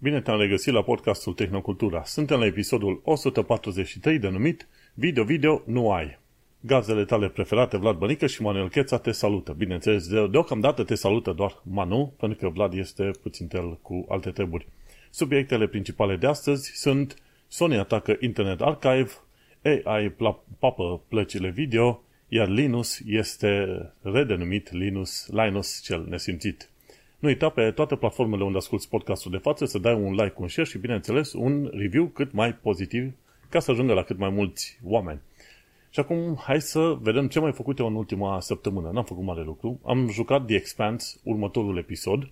[0.00, 2.04] Bine te-am regăsit la podcastul Tehnocultura.
[2.04, 6.18] Suntem la episodul 143 denumit Video, video, nu ai.
[6.60, 9.52] Gazele tale preferate, Vlad Bănică și Manuel Cheța te salută.
[9.52, 14.30] Bineînțeles, de, deocamdată te salută doar Manu, pentru că Vlad este puțin tel cu alte
[14.30, 14.66] treburi.
[15.10, 17.16] Subiectele principale de astăzi sunt
[17.48, 19.10] Sony atacă Internet Archive,
[19.84, 20.14] AI
[20.58, 23.66] papă plăcile video, iar Linus este
[24.02, 26.70] redenumit Linus, Linus cel nesimțit.
[27.18, 30.48] Nu uita pe toate platformele unde asculti podcastul de față să dai un like, un
[30.48, 33.12] share și, bineînțeles, un review cât mai pozitiv
[33.48, 35.20] ca să ajungă la cât mai mulți oameni.
[35.90, 38.90] Și acum hai să vedem ce mai făcut eu în ultima săptămână.
[38.90, 39.80] N-am făcut mare lucru.
[39.84, 42.30] Am jucat The Expanse, următorul episod,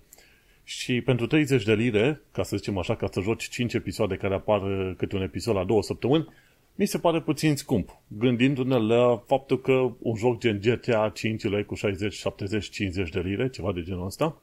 [0.63, 4.33] și pentru 30 de lire, ca să zicem așa, ca să joci 5 episoade care
[4.33, 4.61] apar
[4.97, 6.27] câte un episod la două săptămâni,
[6.75, 11.63] mi se pare puțin scump, gândindu-ne la faptul că un joc gen GTA 5 le
[11.63, 14.41] cu 60, 70, 50 de lire, ceva de genul ăsta,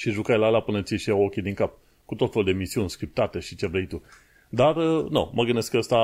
[0.00, 2.90] și jucai la ala până ți și ochii din cap, cu tot felul de misiuni
[2.90, 4.02] scriptate și ce vrei tu.
[4.48, 5.96] Dar, uh, nu, mă gândesc că ăsta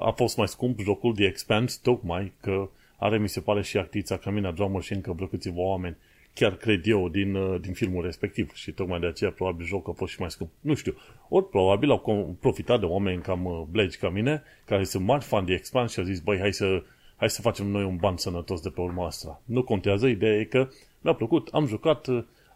[0.00, 4.16] a fost mai scump, jocul The Expanse, tocmai că are, mi se pare, și actrița
[4.16, 5.96] Camina Drummer și încă vreo câțiva oameni,
[6.34, 8.54] chiar cred eu, din, uh, din filmul respectiv.
[8.54, 10.50] Și tocmai de aceea, probabil, jocul a fost și mai scump.
[10.60, 10.94] Nu știu.
[11.28, 15.44] Ori, probabil, au profitat de oameni cam uh, blegi ca mine, care sunt mari fan
[15.44, 16.82] de Expanse și au zis, băi, hai să,
[17.16, 19.40] hai să facem noi un ban sănătos de pe urma asta.
[19.44, 20.68] Nu contează, ideea e că
[21.00, 22.08] mi-a plăcut, am jucat,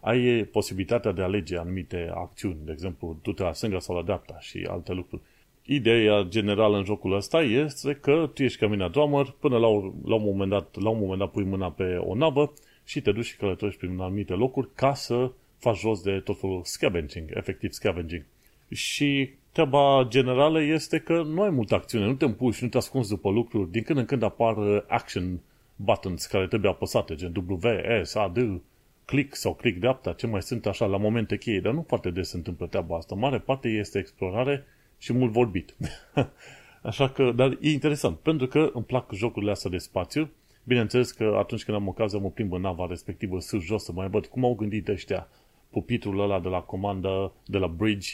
[0.07, 4.37] ai posibilitatea de a alege anumite acțiuni, de exemplu, du-te la stânga sau la dreapta
[4.39, 5.21] și alte lucruri.
[5.63, 9.67] Ideea generală în jocul ăsta este că tu ești Camina Drummer, până la,
[10.05, 13.11] la, un moment dat, la un moment dat pui mâna pe o navă și te
[13.11, 17.71] duci și călătorești prin anumite locuri ca să faci jos de tot felul scavenging, efectiv
[17.71, 18.25] scavenging.
[18.69, 23.09] Și treaba generală este că nu ai multă acțiune, nu te împuși, nu te ascunzi
[23.09, 24.55] după lucruri, din când în când apar
[24.87, 25.39] action
[25.75, 27.59] buttons care trebuie apăsate, gen W,
[28.03, 28.61] S, A, D,
[29.07, 32.29] click sau click dreapta, ce mai sunt așa la momente cheie, dar nu foarte des
[32.29, 33.15] se întâmplă treaba asta.
[33.15, 34.65] Mare parte este explorare
[34.97, 35.75] și mult vorbit.
[36.89, 40.29] așa că, dar e interesant, pentru că îmi plac jocurile astea de spațiu.
[40.63, 44.09] Bineînțeles că atunci când am ocazia mă plimb în nava respectivă sus jos să mai
[44.09, 45.27] văd cum au gândit ăștia
[45.69, 48.09] pupitrul ăla de la comandă, de la bridge,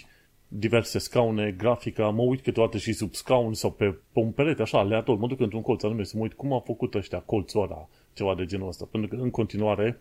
[0.47, 4.79] diverse scaune, grafica, mă uit câteodată și sub scaun sau pe, pe un perete, așa,
[4.79, 7.87] aleator, mă duc într-un colț anume să mă uit cum au făcut ăștia colțul ăla,
[8.13, 8.87] ceva de genul ăsta.
[8.91, 9.99] Pentru că în continuare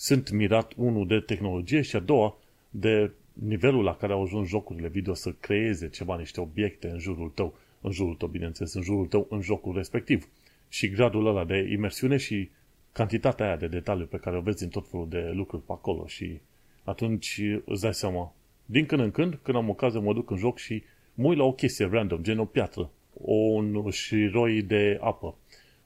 [0.00, 2.36] sunt mirat, unul, de tehnologie și a doua,
[2.70, 7.28] de nivelul la care au ajuns jocurile video să creeze ceva, niște obiecte în jurul
[7.28, 10.28] tău, în jurul tău, bineînțeles, în jurul tău, în jocul respectiv.
[10.68, 12.50] Și gradul ăla de imersiune și
[12.92, 16.06] cantitatea aia de detaliu pe care o vezi în tot felul de lucruri pe acolo
[16.06, 16.40] și
[16.84, 18.34] atunci îți dai seama.
[18.64, 20.82] Din când în când, când am ocazie, mă duc în joc și
[21.14, 25.34] mă uit la o chestie random, gen o piatră, un șiroi de apă,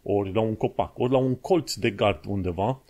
[0.03, 2.83] ori la un copac, ori la un colț de gard undeva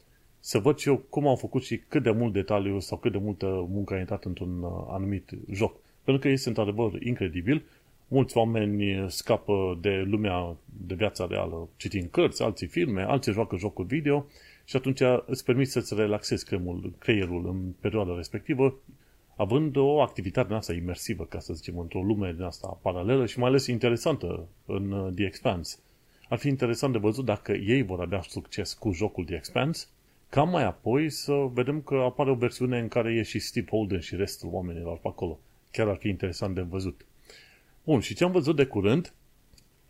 [0.47, 3.19] să văd și eu cum au făcut și cât de mult detaliu sau cât de
[3.19, 5.77] multă muncă a intrat într-un uh, anumit joc.
[6.05, 7.65] Pentru că este într-adevăr incredibil.
[8.09, 10.57] Mulți oameni scapă de lumea
[10.87, 14.27] de viața reală citind cărți, alții filme, alții joacă jocuri video
[14.65, 18.75] și atunci îți permiți să-ți relaxezi creierul, creierul în perioada respectivă,
[19.37, 23.39] având o activitate din asta imersivă, ca să zicem, într-o lume din asta paralelă și
[23.39, 25.79] mai ales interesantă în uh, The Expanse.
[26.29, 29.87] Ar fi interesant de văzut dacă ei vor avea succes cu jocul The Expanse
[30.29, 34.01] ca mai apoi să vedem că apare o versiune în care e și Steve Holden
[34.01, 35.39] și restul oamenilor pe acolo.
[35.71, 37.07] Chiar ar fi interesant de văzut.
[37.85, 39.13] Bun, și ce am văzut de curând,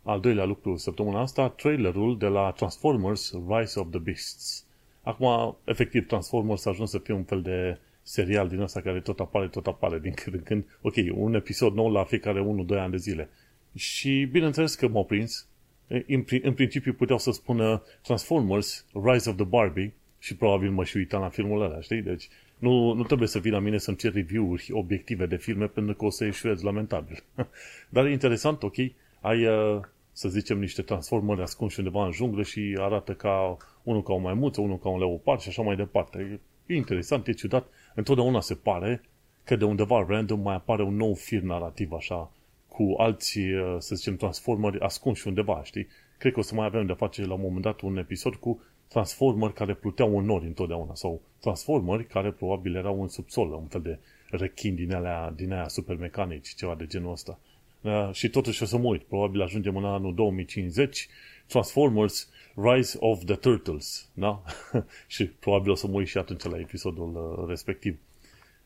[0.02, 4.66] al doilea lucru săptămâna asta, trailerul de la Transformers Rise of the Beasts.
[5.02, 9.20] Acum, efectiv, Transformers a ajuns să fie un fel de serial din ăsta care tot
[9.20, 10.64] apare, tot apare din când în când.
[10.80, 13.28] Ok, un episod nou la fiecare 1-2 ani de zile.
[13.74, 15.48] Și bineînțeles că m-au prins.
[15.86, 20.96] În, în principiu puteau să spună Transformers Rise of the Barbie și probabil mă și
[20.96, 22.02] uitam la filmul ăla, știi?
[22.02, 25.94] Deci nu, nu trebuie să vii la mine să-mi cer review-uri obiective de filme pentru
[25.94, 27.22] că o să ieșuiesc lamentabil.
[27.94, 28.74] Dar e interesant, ok,
[29.20, 29.80] ai, uh,
[30.12, 34.60] să zicem, niște transformări ascunși undeva în junglă și arată ca unul ca o maimuță,
[34.60, 36.40] unul ca un leopard și așa mai departe.
[36.66, 37.66] E interesant, e ciudat.
[37.94, 39.02] Întotdeauna se pare
[39.44, 42.30] că de undeva random mai apare un nou fir narrativ așa,
[42.68, 45.86] cu alți, uh, să zicem, transformări ascunși undeva, știi?
[46.18, 48.60] Cred că o să mai avem de face la un moment dat un episod cu
[48.88, 53.80] transformări care pluteau în nori întotdeauna sau transformări care probabil erau în subsol, un fel
[53.80, 53.98] de
[54.30, 57.38] rechin din alea, din aia supermecanici, ceva de genul ăsta.
[57.80, 61.08] Uh, și totuși o să mă uit, probabil ajungem în anul 2050,
[61.46, 64.42] Transformers Rise of the Turtles, da?
[65.06, 67.98] și probabil o să mă uit și atunci la episodul uh, respectiv.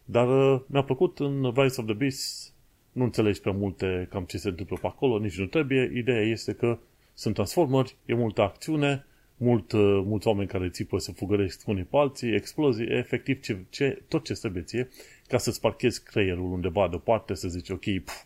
[0.05, 2.53] Dar uh, mi-a plăcut în Rise of the Beast,
[2.93, 5.93] nu înțelegi prea multe cam ce se întâmplă pe acolo, nici nu trebuie.
[5.94, 6.79] Ideea este că
[7.14, 9.06] sunt transformări, e multă acțiune,
[9.38, 14.02] mult, uh, mulți oameni care țipă să fugăresc unii pe alții, explozii, efectiv ce, ce,
[14.08, 14.88] tot ce trebuie ție
[15.26, 18.23] ca să-ți parchezi creierul undeva deoparte, să zici, ok, pf,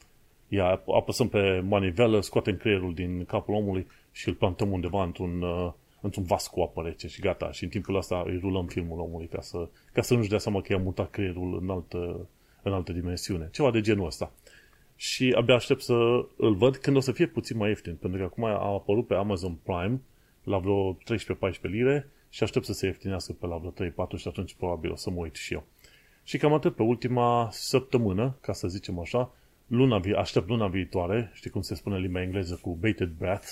[0.49, 5.73] ia, apăsăm pe manivelă, scoatem creierul din capul omului și îl plantăm undeva într-un, uh,
[6.01, 7.51] într-un vas cu apă rece și gata.
[7.51, 10.61] Și în timpul ăsta îi rulăm filmul omului ca să, ca să nu-și dea seama
[10.61, 12.29] că i-a mutat creierul în altă,
[12.63, 13.49] în altă dimensiune.
[13.53, 14.33] Ceva de genul ăsta.
[14.97, 18.25] Și abia aștept să îl văd când o să fie puțin mai ieftin, pentru că
[18.25, 20.01] acum a apărut pe Amazon Prime
[20.45, 20.97] la vreo 13-14
[21.61, 25.11] lire și aștept să se ieftinească pe la vreo 3-4 și atunci probabil o să
[25.11, 25.65] mă uit și eu.
[26.23, 29.33] Și cam atât pe ultima săptămână, ca să zicem așa,
[29.67, 33.49] luna vi- aștept luna viitoare, știi cum se spune în limba engleză, cu bated breath,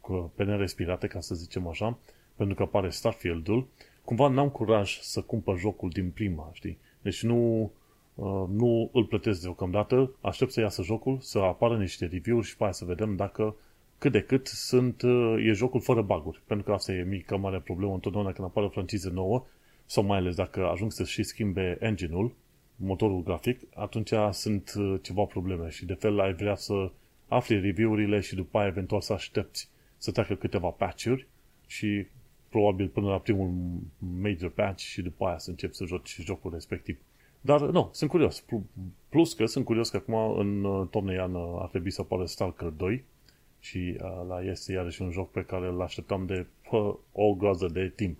[0.00, 1.98] cu pene respirate, ca să zicem așa,
[2.36, 3.66] pentru că apare Starfield-ul,
[4.04, 6.78] cumva n-am curaj să cumpăr jocul din prima, știi?
[7.02, 7.70] Deci nu,
[8.14, 12.62] uh, nu îl plătesc deocamdată, aștept să iasă jocul, să apară niște review-uri și pe
[12.62, 13.56] aia să vedem dacă
[14.02, 16.42] cât de cât sunt, uh, e jocul fără baguri.
[16.46, 19.46] Pentru că asta e mică mare problemă întotdeauna când apare o franciză nouă,
[19.86, 22.34] sau mai ales dacă ajung să și schimbe engine-ul,
[22.76, 26.90] motorul grafic, atunci sunt uh, ceva probleme și de fel ai vrea să
[27.28, 31.26] afli review-urile și după aia eventual să aștepți să treacă câteva patch-uri
[31.66, 32.06] și
[32.48, 33.50] probabil până la primul
[34.20, 36.98] major patch și după aia să începi să joci jocul respectiv.
[37.40, 38.44] Dar, nu, sunt curios.
[39.08, 42.68] Plus că sunt curios că acum în uh, toamnă iarnă ar trebui să apară Stalker
[42.68, 43.04] 2
[43.62, 47.66] și uh, la este iarăși un joc pe care îl așteptam de pă, o groază
[47.72, 48.18] de timp.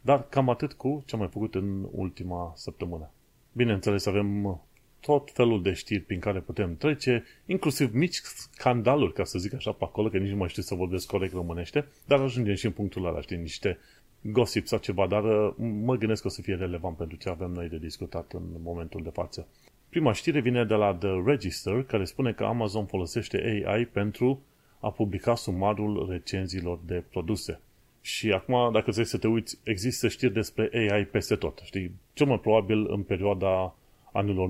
[0.00, 3.10] Dar cam atât cu ce am mai făcut în ultima săptămână.
[3.52, 4.60] Bineînțeles, avem
[5.00, 9.72] tot felul de știri prin care putem trece, inclusiv mici scandaluri, ca să zic așa,
[9.72, 12.72] pe acolo, că nici nu mai știu să vorbesc corect românește, dar ajungem și în
[12.72, 13.78] punctul ăla, știi, niște
[14.20, 17.50] gossip sau ceva, dar uh, mă gândesc că o să fie relevant pentru ce avem
[17.50, 19.46] noi de discutat în momentul de față.
[19.88, 24.42] Prima știre vine de la The Register, care spune că Amazon folosește AI pentru
[24.84, 27.60] a publica sumarul recenziilor de produse.
[28.00, 31.60] Și acum, dacă trebuie să te uiți, există știri despre AI peste tot.
[31.64, 31.90] Știi?
[32.12, 33.74] Cel mai probabil în perioada
[34.12, 34.48] anilor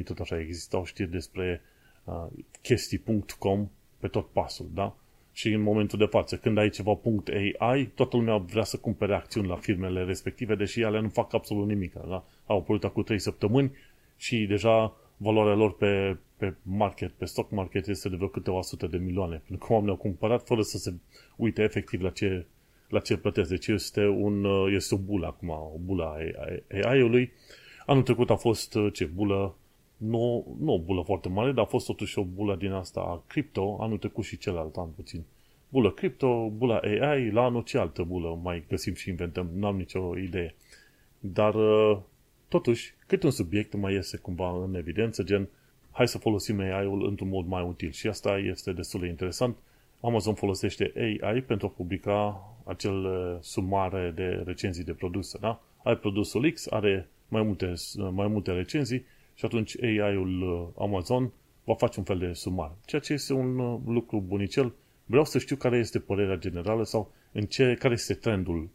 [0.00, 1.60] 99-2000, tot așa, existau știri despre
[2.04, 2.26] uh,
[2.62, 3.68] chestii.com
[3.98, 4.96] pe tot pasul, da?
[5.32, 7.28] Și în momentul de față, când ai ceva punct
[7.58, 11.66] .ai, toată lumea vrea să cumpere acțiuni la firmele respective, deși ele nu fac absolut
[11.66, 11.92] nimic.
[11.92, 12.24] Da?
[12.46, 13.72] Au apărut acum 3 săptămâni
[14.16, 18.86] și deja valoarea lor pe, pe market, pe stock market este de vreo câteva sute
[18.86, 19.42] de milioane.
[19.46, 20.94] Pentru că oamenii au cumpărat fără să se
[21.36, 22.46] uite efectiv la ce
[22.88, 23.48] la ce plătesc.
[23.48, 26.16] Deci este, un, uh, este o bulă acum, o bulă a
[26.88, 27.32] AI-ului.
[27.86, 29.54] Anul trecut a fost uh, ce bulă,
[29.96, 33.22] nu, nu o bulă foarte mare, dar a fost totuși o bulă din asta a
[33.26, 35.24] cripto, anul trecut și celălalt an puțin.
[35.68, 40.18] Bulă cripto, bulă AI, la anul ce altă bulă mai găsim și inventăm, n-am nicio
[40.18, 40.54] idee.
[41.18, 41.98] Dar uh,
[42.48, 45.48] totuși, cât un subiect mai iese cumva în evidență, gen
[45.90, 47.90] hai să folosim AI-ul într-un mod mai util.
[47.90, 49.56] Și asta este destul de interesant.
[50.00, 55.38] Amazon folosește AI pentru a publica acel uh, sumare de recenzii de produse.
[55.40, 55.60] Da?
[55.82, 57.72] Ai produsul X, are mai multe,
[58.12, 59.04] mai multe recenzii
[59.34, 61.32] și atunci AI-ul uh, Amazon
[61.64, 62.72] va face un fel de sumar.
[62.84, 64.74] Ceea ce este un uh, lucru bunicel.
[65.04, 68.68] Vreau să știu care este părerea generală sau în ce, care este trendul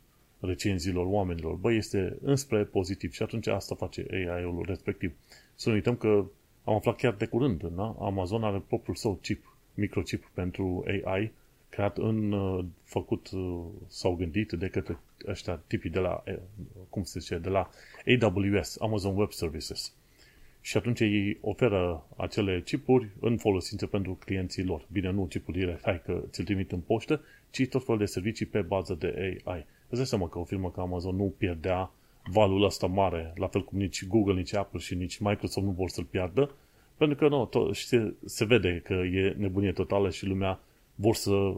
[0.45, 1.55] recenziilor oamenilor.
[1.55, 5.13] Băi, este înspre pozitiv și atunci asta face AI-ul respectiv.
[5.55, 6.25] Să nu uităm că
[6.63, 7.95] am aflat chiar de curând, da?
[7.99, 11.31] Amazon are propriul său chip, microchip pentru AI,
[11.69, 16.37] creat în, uh, făcut uh, sau gândit de către ăștia tipii de la, uh,
[16.89, 17.69] cum se zice, de la
[18.21, 19.93] AWS, Amazon Web Services.
[20.61, 24.85] Și atunci ei oferă acele chipuri în folosință pentru clienții lor.
[24.91, 28.45] Bine, nu chipul direct, hai că ți-l trimit în poștă, ci tot felul de servicii
[28.45, 29.65] pe bază de AI.
[29.93, 31.91] Îți dai seama că o firmă ca Amazon nu pierdea
[32.31, 35.89] valul ăsta mare, la fel cum nici Google, nici Apple și nici Microsoft nu vor
[35.89, 36.51] să-l piardă,
[36.97, 40.59] pentru că nu, tot, se, se vede că e nebunie totală și lumea
[40.95, 41.53] vor să,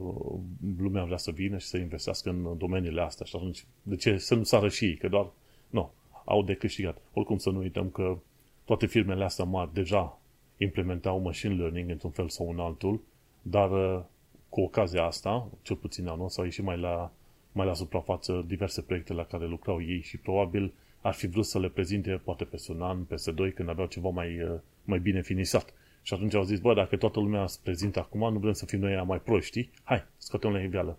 [0.78, 4.36] lumea vrea să vină și să investească în domeniile astea și atunci, de ce să
[4.36, 5.28] nu sară și ei, că doar,
[5.70, 5.92] nu,
[6.26, 6.98] au de câștigat.
[7.14, 8.18] Oricum să nu uităm că
[8.66, 10.20] toate firmele astea mari deja
[10.58, 13.02] implementau machine learning într-un fel sau în altul,
[13.42, 14.04] dar uh,
[14.50, 17.12] cu ocazia asta, cel puțin anul s-au ieșit mai la,
[17.56, 21.60] mai la suprafață diverse proiecte la care lucrau ei și probabil ar fi vrut să
[21.60, 25.22] le prezinte poate peste un an, peste doi, când aveau ceva mai, uh, mai bine
[25.22, 25.74] finisat.
[26.02, 28.80] Și atunci au zis, bă, dacă toată lumea se prezintă acum, nu vrem să fim
[28.80, 30.98] noi mai proști, hai, scoatem la iveală.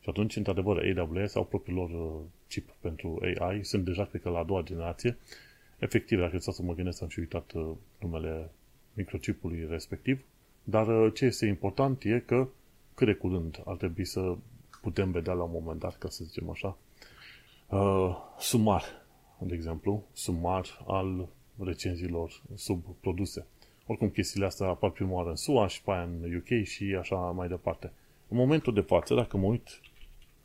[0.00, 4.28] Și atunci, într-adevăr, AWS au propriul lor uh, chip pentru AI, sunt deja, cred că,
[4.28, 5.16] la a doua generație.
[5.78, 8.50] Efectiv, dacă stau să mă gândesc, am și uitat uh, numele
[8.94, 10.24] microchipului respectiv,
[10.64, 12.48] dar uh, ce este important e că
[12.94, 14.36] cât de curând ar trebui să
[14.80, 16.76] putem vedea la un moment dat, ca să zicem așa,
[17.68, 18.84] uh, sumar,
[19.38, 23.46] de exemplu, sumar al recenziilor sub produse.
[23.86, 27.16] Oricum, chestiile astea apar prima oară în SUA și pe aia în UK și așa
[27.16, 27.92] mai departe.
[28.28, 29.80] În momentul de față, dacă mă uit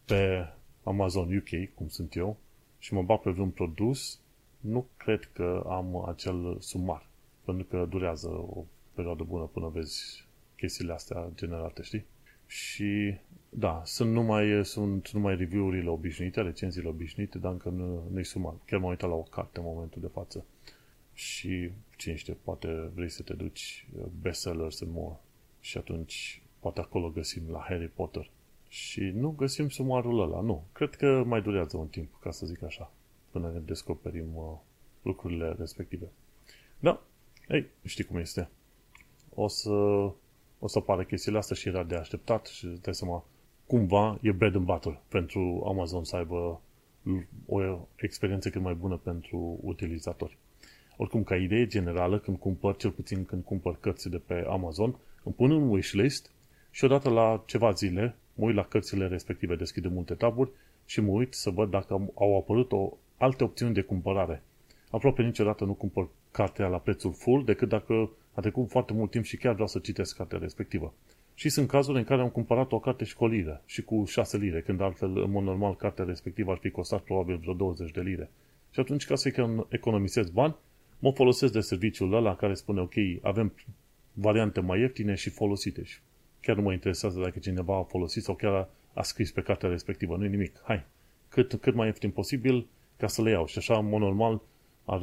[0.05, 0.47] pe
[0.83, 2.37] Amazon UK, cum sunt eu,
[2.79, 4.19] și mă bag pe vreun produs,
[4.59, 7.07] nu cred că am acel sumar.
[7.43, 8.63] Pentru că durează o
[8.93, 12.05] perioadă bună până vezi chestiile astea generate, știi?
[12.47, 13.17] Și
[13.49, 18.53] da, sunt numai, sunt numai review-urile obișnuite, recenziile obișnuite, dar încă nu, nu-i sumar.
[18.65, 20.45] Chiar m-am uitat la o carte în momentul de față.
[21.13, 25.15] Și cine știe, poate vrei să te duci uh, bestsellers and more.
[25.59, 28.29] Și atunci poate acolo găsim la Harry Potter.
[28.67, 30.65] Și nu găsim sumarul ăla, nu.
[30.71, 32.91] Cred că mai durează un timp, ca să zic așa,
[33.31, 34.57] până ne descoperim uh,
[35.01, 36.05] lucrurile respective.
[36.79, 37.03] Da,
[37.49, 38.49] ei, știi cum este.
[39.33, 39.69] O să,
[40.59, 43.25] o să apară chestiile astea și era de așteptat și dai seama,
[43.67, 46.61] cumva e bread and butter pentru Amazon să aibă
[47.45, 47.59] o
[47.95, 50.37] experiență cât mai bună pentru utilizatori.
[50.97, 55.35] Oricum, ca idee generală, când cumpăr, cel puțin când cumpăr cărți de pe Amazon, îmi
[55.35, 56.31] pun un wishlist
[56.71, 60.51] și odată la ceva zile mă uit la cărțile respective, deschid multe taburi
[60.85, 64.43] și mă uit să văd dacă au apărut o alte opțiuni de cumpărare.
[64.89, 69.23] Aproape niciodată nu cumpăr cartea la prețul full decât dacă a trecut foarte mult timp
[69.23, 70.93] și chiar vreau să citesc cartea respectivă.
[71.33, 74.05] Și sunt cazuri în care am cumpărat o carte și cu o liră și cu
[74.05, 77.91] 6 lire, când altfel, în mod normal, cartea respectivă ar fi costat probabil vreo 20
[77.91, 78.29] de lire.
[78.71, 79.31] Și atunci, ca să
[79.69, 80.55] economisesc bani,
[80.99, 83.53] mă folosesc de serviciul ăla care spune, ok, avem
[84.13, 85.83] variante mai ieftine și folosite.
[85.83, 85.99] Și
[86.41, 89.69] chiar nu mă interesează dacă cineva a folosit sau chiar a, a scris pe cartea
[89.69, 90.61] respectivă, nu nimic.
[90.63, 90.83] Hai,
[91.29, 93.45] cât, cât mai ieftin posibil ca să le iau.
[93.45, 94.41] Și așa, în mod normal,
[94.85, 95.01] ar,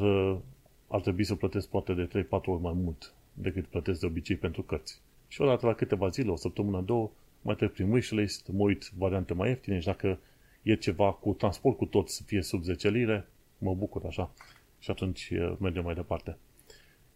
[0.86, 4.62] ar trebui să plătesc poate de 3-4 ori mai mult decât plătesc de obicei pentru
[4.62, 5.00] cărți.
[5.28, 7.10] Și odată la câteva zile, o săptămână, două,
[7.42, 10.18] mai trec prin wishlist, mă uit variante mai ieftine și dacă
[10.62, 13.26] e ceva cu transport cu tot să fie sub 10 lire,
[13.58, 14.30] mă bucur așa.
[14.78, 16.36] Și atunci mergem mai departe.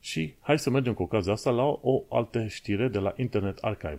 [0.00, 3.98] Și hai să mergem cu ocazia asta la o altă știre de la Internet Archive.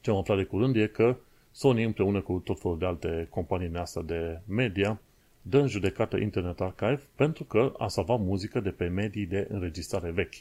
[0.00, 1.16] Ce am aflat de curând e că
[1.50, 5.00] Sony împreună cu tot felul de alte companii astea de media
[5.42, 10.10] dă în judecată Internet Archive pentru că a salvat muzică de pe medii de înregistrare
[10.10, 10.34] vechi.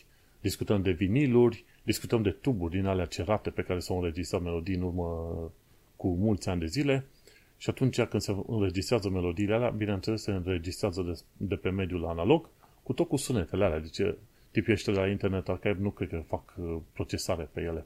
[0.44, 4.82] Discutăm de viniluri, discutăm de tuburi din alea cerate pe care s-au înregistrat melodii în
[4.82, 5.08] urmă
[5.96, 7.06] cu mulți ani de zile
[7.58, 12.50] și atunci când se înregistrează melodiile alea, bineînțeles se înregistrează de, de pe mediul analog
[12.84, 13.80] cu tot cu sunetele alea.
[13.80, 14.16] Deci
[14.52, 17.86] tipii ăștia de la Internet Archive nu cred că fac uh, procesare pe ele.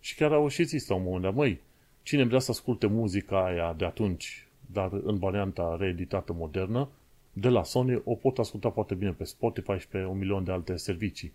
[0.00, 1.60] Și chiar au și zis la un moment dat, măi,
[2.02, 6.88] cine vrea să asculte muzica aia de atunci, dar în varianta reeditată modernă,
[7.32, 10.52] de la Sony o pot asculta foarte bine pe Spotify și pe un milion de
[10.52, 11.32] alte servicii.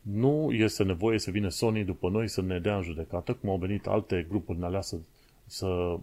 [0.00, 3.56] Nu este nevoie să vină Sony după noi să ne dea în judecată, cum au
[3.56, 4.98] venit alte grupuri în alea să,
[5.46, 5.98] să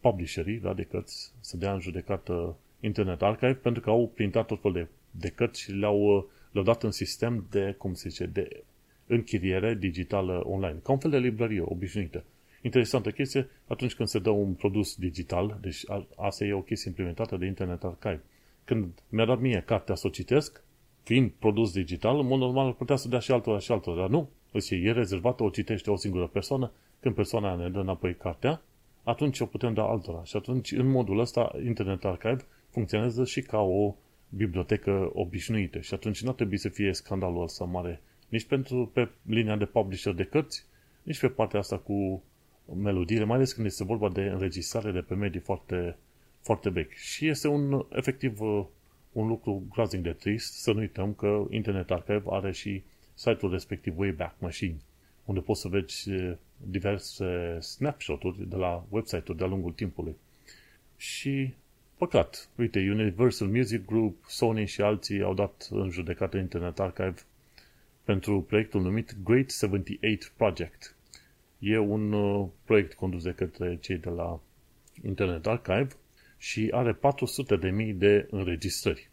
[0.00, 4.60] publisherii da, de cărți, să dea în judecată Internet Archive, pentru că au printat tot
[4.60, 8.64] fel de, de cărți și le-au, le-au dat în sistem de, cum se zice, de
[9.06, 12.24] închiriere digitală online, ca un fel de librărie obișnuită.
[12.62, 15.82] Interesantă chestie, atunci când se dă un produs digital, deci
[16.16, 18.22] asta e o chestie implementată de Internet Archive.
[18.64, 20.62] Când mi-a dat mie cartea să o citesc,
[21.04, 24.28] fiind produs digital, în mod normal putea să dea și altora și altora, dar nu.
[24.52, 28.62] Deci e rezervată, o citește o singură persoană, când persoana ne dă înapoi cartea,
[29.02, 30.24] atunci o putem da altora.
[30.24, 33.94] Și atunci, în modul ăsta, Internet Archive funcționează și ca o
[34.28, 35.80] bibliotecă obișnuită.
[35.80, 38.02] Și atunci nu trebuie să fie scandalul ăsta mare
[38.34, 40.64] nici pentru pe linia de publisher de cărți,
[41.02, 42.22] nici pe partea asta cu
[42.82, 45.96] melodiile, mai ales când este vorba de înregistrare de pe medii foarte,
[46.40, 46.92] foarte vechi.
[46.92, 48.38] Și este un, efectiv,
[49.14, 52.82] un lucru groaznic de trist să nu uităm că Internet Archive are și
[53.14, 54.76] site-ul respectiv Wayback Machine,
[55.24, 56.10] unde poți să vezi
[56.56, 60.16] diverse snapshot-uri de la website-uri de-a lungul timpului.
[60.96, 61.54] Și
[61.98, 67.14] păcat, uite, Universal Music Group, Sony și alții au dat în judecată Internet Archive
[68.04, 70.96] pentru proiectul numit Great 78 Project.
[71.58, 74.40] E un uh, proiect condus de către cei de la
[75.04, 75.88] Internet Archive
[76.44, 79.10] și are 400.000 de înregistrări.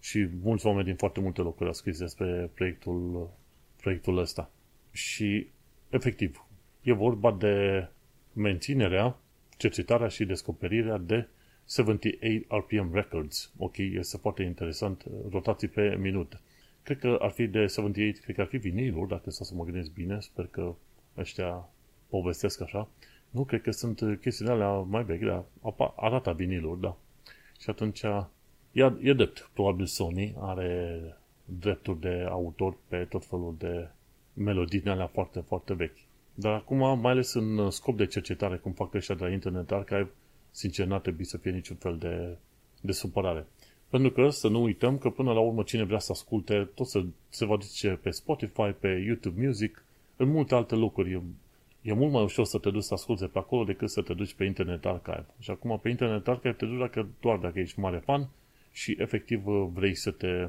[0.00, 3.30] Și mulți oameni din foarte multe locuri au scris despre proiectul,
[3.80, 4.50] proiectul ăsta.
[4.92, 5.46] Și,
[5.88, 6.46] efectiv,
[6.82, 7.86] e vorba de
[8.32, 9.18] menținerea,
[9.56, 11.28] cercetarea și descoperirea de
[11.68, 13.52] 78 RPM Records.
[13.56, 16.40] Ok, este foarte interesant, rotații pe minut.
[16.82, 19.92] Cred că ar fi de 78, cred că ar fi vinilul, dacă să mă gândesc
[19.92, 20.74] bine, sper că
[21.16, 21.68] ăștia
[22.08, 22.88] povestesc așa.
[23.30, 25.44] Nu, cred că sunt chestiile alea mai vechi, dar
[25.96, 26.96] arată viniluri, da.
[27.58, 28.02] Și atunci
[28.72, 29.50] e, e drept.
[29.52, 31.02] Probabil Sony are
[31.44, 33.88] drepturi de autor pe tot felul de
[34.32, 35.98] melodii alea foarte, foarte vechi.
[36.34, 40.10] Dar acum, mai ales în scop de cercetare, cum fac ăștia de la Internet Archive,
[40.50, 42.36] sincer, n-ar trebui să fie niciun fel de,
[42.80, 43.46] de supărare.
[43.88, 47.04] Pentru că să nu uităm că până la urmă cine vrea să asculte, tot se,
[47.28, 49.84] se va duce pe Spotify, pe YouTube Music,
[50.16, 51.22] în multe alte locuri
[51.82, 54.34] e mult mai ușor să te duci să asculti pe acolo decât să te duci
[54.34, 55.26] pe Internet Archive.
[55.38, 58.28] Și acum pe Internet Archive te duci dacă, doar dacă ești mare fan
[58.72, 60.48] și efectiv vrei să te,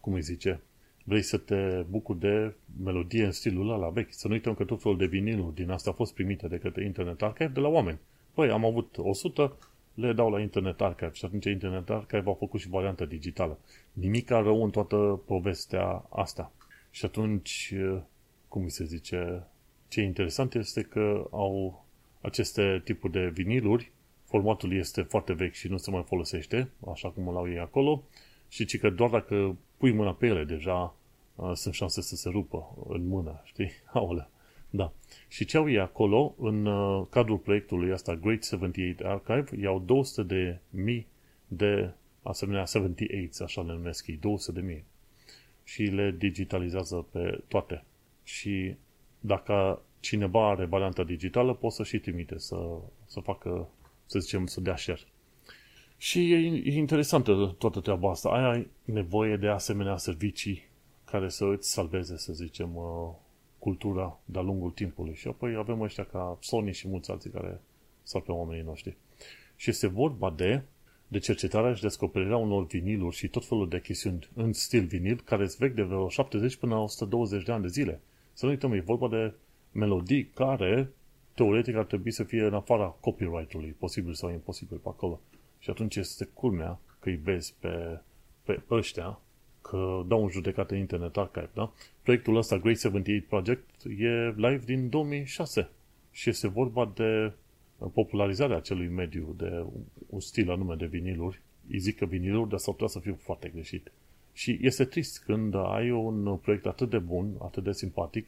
[0.00, 0.60] cum îi zice,
[1.04, 4.12] vrei să te bucuri de melodie în stilul ăla vechi.
[4.12, 6.84] Să nu uităm că tot felul de viniluri din asta au fost primite de către
[6.84, 7.98] Internet Archive de la oameni.
[8.34, 9.56] Păi, am avut 100,
[9.94, 13.58] le dau la Internet Archive și atunci Internet Archive a făcut și varianta digitală.
[13.92, 16.52] Nimic rău în toată povestea asta.
[16.90, 17.74] Și atunci,
[18.48, 19.46] cum se zice,
[19.90, 21.84] ce e interesant este că au
[22.20, 23.90] aceste tipuri de viniluri,
[24.24, 28.02] formatul este foarte vechi și nu se mai folosește, așa cum îl au ei acolo,
[28.48, 30.94] și ci că doar dacă pui mâna pe ele, deja
[31.34, 33.70] uh, sunt șanse să se rupă în mână, știi?
[33.92, 34.30] Aolea.
[34.70, 34.92] Da.
[35.28, 40.22] Și ce au ei acolo, în uh, cadrul proiectului ăsta, Great 78 Archive, iau 200
[40.22, 41.06] de mii
[41.48, 41.90] de
[42.22, 44.84] asemenea 78, așa le numesc ei, 200 de mii.
[45.64, 47.84] Și le digitalizează pe toate.
[48.24, 48.76] Și
[49.20, 52.56] dacă cineva are varianta digitală, poți să și trimite să,
[53.06, 53.68] să facă,
[54.06, 55.00] să zicem, să dea share.
[55.96, 58.28] Și e, e interesantă toată treaba asta.
[58.28, 60.68] Ai nevoie de asemenea servicii
[61.04, 63.10] care să îți salveze, să zicem, uh,
[63.58, 65.14] cultura de-a lungul timpului.
[65.14, 67.60] Și apoi avem ăștia ca Sony și mulți alții care
[68.02, 68.96] salvă oamenii noștri.
[69.56, 70.62] Și este vorba de,
[71.08, 75.42] de cercetarea și descoperirea unor viniluri și tot felul de chestiuni în stil vinil care
[75.42, 78.00] îți vechi de vreo 70 până la 120 de ani de zile.
[78.40, 79.34] Să nu uităm, e vorba de
[79.72, 80.90] melodii care
[81.34, 85.20] teoretic ar trebui să fie în afara copyright-ului, posibil sau imposibil pe acolo.
[85.58, 88.00] Și atunci este culmea că îi vezi pe,
[88.44, 89.20] pe ăștia
[89.60, 91.72] că dau un judecată Internet Archive, da?
[92.02, 95.68] Proiectul ăsta, Great 78 Project, e live din 2006
[96.10, 97.32] și este vorba de
[97.92, 99.64] popularizarea acelui mediu, de
[100.06, 101.40] un stil anume de viniluri.
[101.70, 103.90] Îi zic că viniluri, dar s-ar putea să fiu foarte greșit.
[104.32, 108.26] Și este trist când ai un proiect atât de bun, atât de simpatic,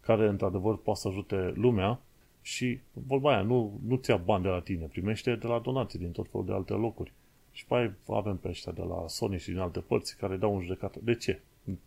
[0.00, 2.00] care într-adevăr poate să ajute lumea
[2.42, 6.10] și vorba aia, nu, nu ți-a bani de la tine, primește de la donații din
[6.10, 7.12] tot felul de alte locuri.
[7.52, 10.60] Și pe avem pe ăștia de la Sony și din alte părți care dau un
[10.60, 10.98] judecată.
[11.02, 11.40] De ce?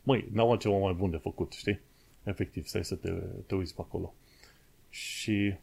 [0.04, 1.80] Măi, n-au altceva mai bun de făcut, știi?
[2.24, 3.12] Efectiv, stai să te,
[3.46, 4.14] te uiți pe acolo.
[4.90, 5.56] Și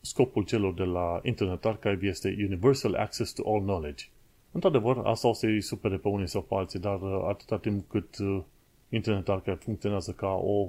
[0.00, 4.04] scopul celor de la Internet Archive este Universal Access to All Knowledge.
[4.52, 8.18] Într-adevăr, asta o să-i supere pe unii sau pe alții, dar uh, atâta timp cât
[8.18, 8.42] uh,
[8.88, 10.68] Internet Archive funcționează ca o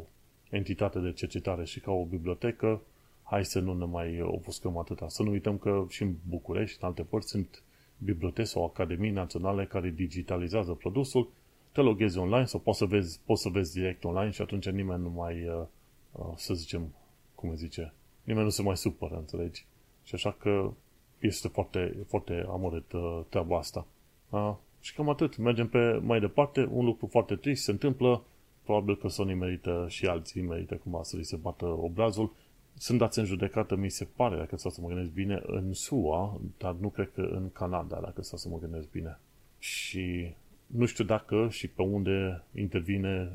[0.49, 2.81] entitate de cercetare și ca o bibliotecă,
[3.23, 5.07] hai să nu ne mai ofuscăm atâta.
[5.07, 7.63] Să nu uităm că și în București, în alte părți, sunt
[7.97, 11.29] biblioteci sau academii naționale care digitalizează produsul,
[11.71, 15.01] te loghezi online sau poți să vezi, poți să vezi direct online și atunci nimeni
[15.01, 15.65] nu mai, uh,
[16.11, 16.93] uh, să zicem,
[17.35, 19.65] cum zice, nimeni nu se mai supără, înțelegi?
[20.03, 20.71] Și așa că
[21.19, 23.85] este foarte, foarte amorât uh, treaba asta.
[24.81, 25.37] Și cam atât.
[25.37, 26.69] Mergem pe mai departe.
[26.71, 28.23] Un lucru foarte trist se întâmplă.
[28.63, 32.31] Probabil că Sony merită și alții merită cumva să li se bată obrazul
[32.79, 36.39] sunt dați în judecată, mi se pare, dacă stau să mă gândesc bine, în SUA,
[36.57, 39.19] dar nu cred că în Canada, dacă stau să mă gândesc bine.
[39.59, 40.33] Și
[40.65, 43.31] nu știu dacă și pe unde intervine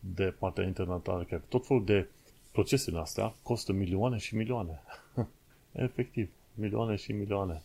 [0.00, 2.08] de partea internațională, că tot felul de
[2.52, 4.82] procesele astea costă milioane și milioane.
[5.72, 7.62] Efectiv, milioane și milioane.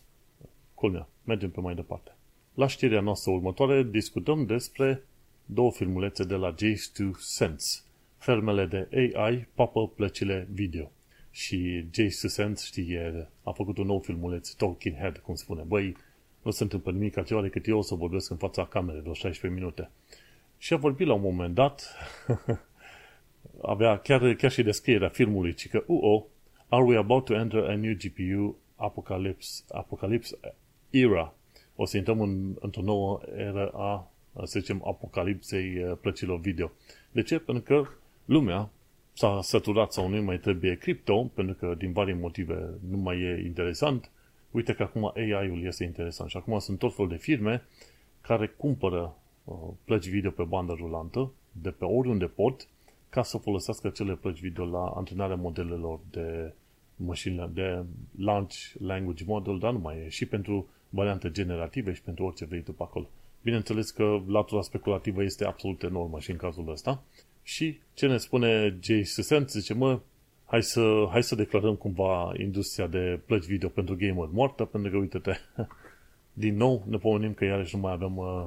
[0.74, 2.12] Culmea, mergem pe mai departe.
[2.54, 5.02] La știrea noastră următoare discutăm despre
[5.46, 7.80] două filmulețe de la J2 Sense.
[8.16, 10.90] Fermele de AI papă plăcile video.
[11.30, 12.98] Și Jay Susant, știi,
[13.42, 15.62] a făcut un nou filmuleț, Talking Head, cum spune.
[15.62, 15.96] Băi,
[16.42, 19.60] nu se întâmplă nimic altceva decât eu o să vorbesc în fața camerei de 16
[19.60, 19.90] minute.
[20.58, 21.96] Și a vorbit la un moment dat,
[23.62, 26.24] avea chiar, chiar și descrierea filmului, ci că, uh-oh,
[26.68, 30.38] are we about to enter a new GPU apocalypse, apocalypse
[30.90, 31.34] era?
[31.76, 34.10] O să intrăm în, într-o nouă era a,
[34.44, 36.70] să zicem, apocalipsei uh, plăcilor video.
[37.12, 37.38] De ce?
[37.38, 37.88] Pentru că
[38.24, 38.70] lumea
[39.12, 43.42] s-a săturat sau nu mai trebuie cripto, pentru că din vari motive nu mai e
[43.46, 44.10] interesant,
[44.50, 47.62] uite că acum AI-ul este interesant și acum sunt tot fel de firme
[48.20, 52.68] care cumpără uh, plăci video pe bandă rulantă de pe oriunde pot
[53.08, 56.52] ca să folosească acele plăci video la antrenarea modelelor de
[57.04, 57.84] machine, de
[58.18, 62.62] large language model, dar nu mai e și pentru variante generative și pentru orice vrei
[62.62, 63.08] tu pe acolo.
[63.42, 67.02] Bineînțeles că latura speculativă este absolut enormă și în cazul ăsta
[67.42, 69.46] și ce ne spune Jay Susan?
[69.46, 70.00] Zice, mă,
[70.44, 74.96] hai să, hai să declarăm cumva industria de plăci video pentru gamer moartă, pentru că,
[74.96, 75.32] uite-te,
[76.32, 78.44] din nou ne pomenim că iarăși nu mai avem uh,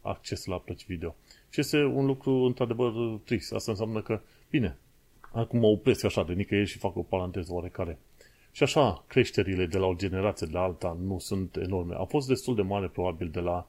[0.00, 1.14] acces la plăci video.
[1.50, 2.92] Și este un lucru într-adevăr
[3.24, 3.52] trist.
[3.52, 4.76] Asta înseamnă că, bine,
[5.32, 7.98] acum mă opresc așa de nicăieri și fac o paranteză oarecare.
[8.52, 11.94] Și așa, creșterile de la o generație de la alta nu sunt enorme.
[11.94, 13.66] A fost destul de mare, probabil, de la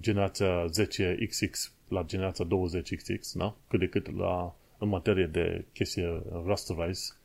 [0.00, 3.56] generația 10XX la generația 20XX, da?
[3.68, 7.16] cât de cât la, în materie de chestie rasterize,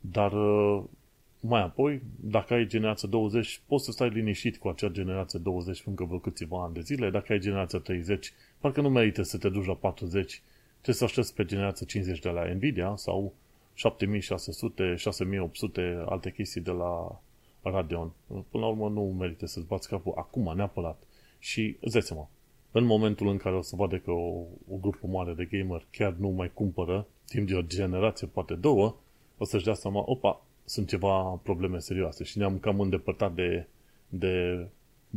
[0.00, 0.32] Dar
[1.40, 6.04] mai apoi, dacă ai generația 20, poți să stai liniștit cu acea generație 20 încă
[6.04, 7.10] vreo câțiva ani de zile.
[7.10, 10.42] Dacă ai generația 30, parcă nu merită să te duci la 40,
[10.82, 13.34] trebuie să aștepți pe generația 50 de la Nvidia sau
[13.74, 17.20] 7600, 6800 alte chestii de la
[17.62, 18.12] Radeon.
[18.26, 21.02] Până la urmă nu merită să-ți bați capul acum neapărat.
[21.38, 22.28] Și îți dai seama,
[22.70, 26.12] în momentul în care o să vadă că o, o grupă mare de gamer chiar
[26.12, 28.96] nu mai cumpără timp de o generație, poate două,
[29.38, 33.66] o să-și dea seama, opa, sunt ceva probleme serioase și ne-am cam îndepărtat de,
[34.08, 34.66] de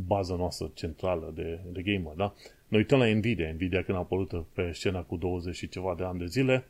[0.07, 2.33] baza noastră centrală de, de gamer, da?
[2.67, 3.51] Noi uităm la Nvidia.
[3.51, 6.67] Nvidia când a apărut pe scena cu 20 și ceva de ani de zile,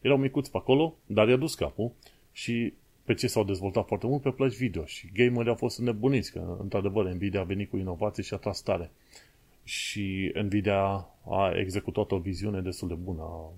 [0.00, 1.92] erau micuți pe acolo, dar i-a dus capul
[2.32, 2.72] și
[3.04, 6.56] pe ce s-au dezvoltat foarte mult pe plăci video și gamerii au fost nebuniți, că
[6.60, 8.90] într-adevăr Nvidia a venit cu inovații și a tras tare.
[9.64, 10.80] Și Nvidia
[11.24, 13.52] a executat o viziune destul de bună a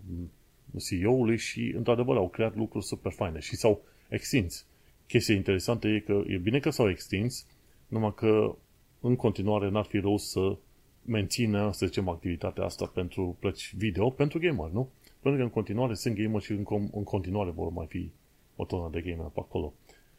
[0.78, 4.66] CEO-ului și într-adevăr au creat lucruri super faine și s-au extins.
[5.06, 7.46] Chestia interesantă e că e bine că s-au extins,
[7.88, 8.56] numai că
[9.02, 10.56] în continuare n-ar fi rău să
[11.04, 14.88] mențină, să zicem, activitatea asta pentru plăci video, pentru gamer, nu?
[15.20, 18.10] Pentru că în continuare sunt gamer și în, în continuare vor mai fi
[18.56, 19.72] o tonă de gamer pe acolo.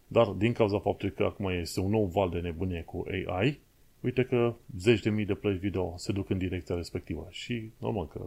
[0.08, 3.60] Dar din cauza faptului că acum este un nou val de nebunie cu AI,
[4.00, 8.08] uite că zeci de mii de plăci video se duc în direcția respectivă și normal
[8.08, 8.22] că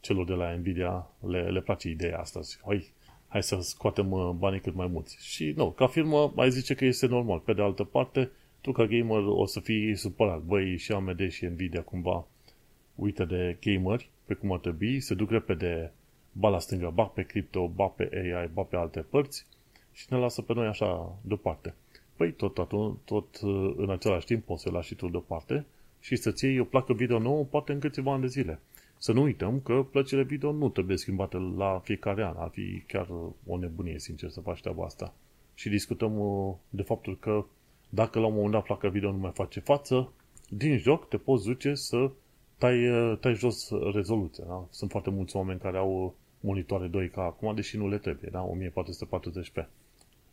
[0.00, 2.40] celor de la Nvidia le, le place ideea asta.
[2.64, 2.92] Hai,
[3.28, 5.18] hai să scoatem uh, banii cât mai mulți.
[5.20, 7.38] Și nu, ca firmă mai zice că este normal.
[7.38, 8.30] Pe de altă parte,
[8.66, 10.42] tu ca gamer o să fii supărat.
[10.42, 12.26] Băi, și AMD și Nvidia cumva
[12.94, 15.92] uită de gameri pe cum ar trebui, se duc repede
[16.32, 19.46] ba la stânga, ba pe cripto, ba pe AI, ba pe alte părți
[19.92, 21.74] și ne lasă pe noi așa deoparte.
[22.16, 25.66] Păi tot, tot, tot uh, în același timp poți să lași și tu deoparte
[26.00, 28.60] și să-ți iei o placă video nouă poate în câțiva ani de zile.
[28.98, 32.34] Să nu uităm că plăcile video nu trebuie schimbate la fiecare an.
[32.36, 33.08] Ar fi chiar
[33.46, 35.14] o nebunie, sincer, să faci treaba asta.
[35.54, 37.44] Și discutăm uh, de faptul că
[37.88, 40.12] dacă la un moment dat placa video nu mai face față,
[40.48, 42.10] din joc te poți duce să
[42.58, 44.44] tai, uh, tai jos rezoluția.
[44.44, 44.66] Da?
[44.70, 48.48] Sunt foarte mulți oameni care au monitoare 2K acum, deși nu le trebuie, da?
[48.48, 49.66] 1440p.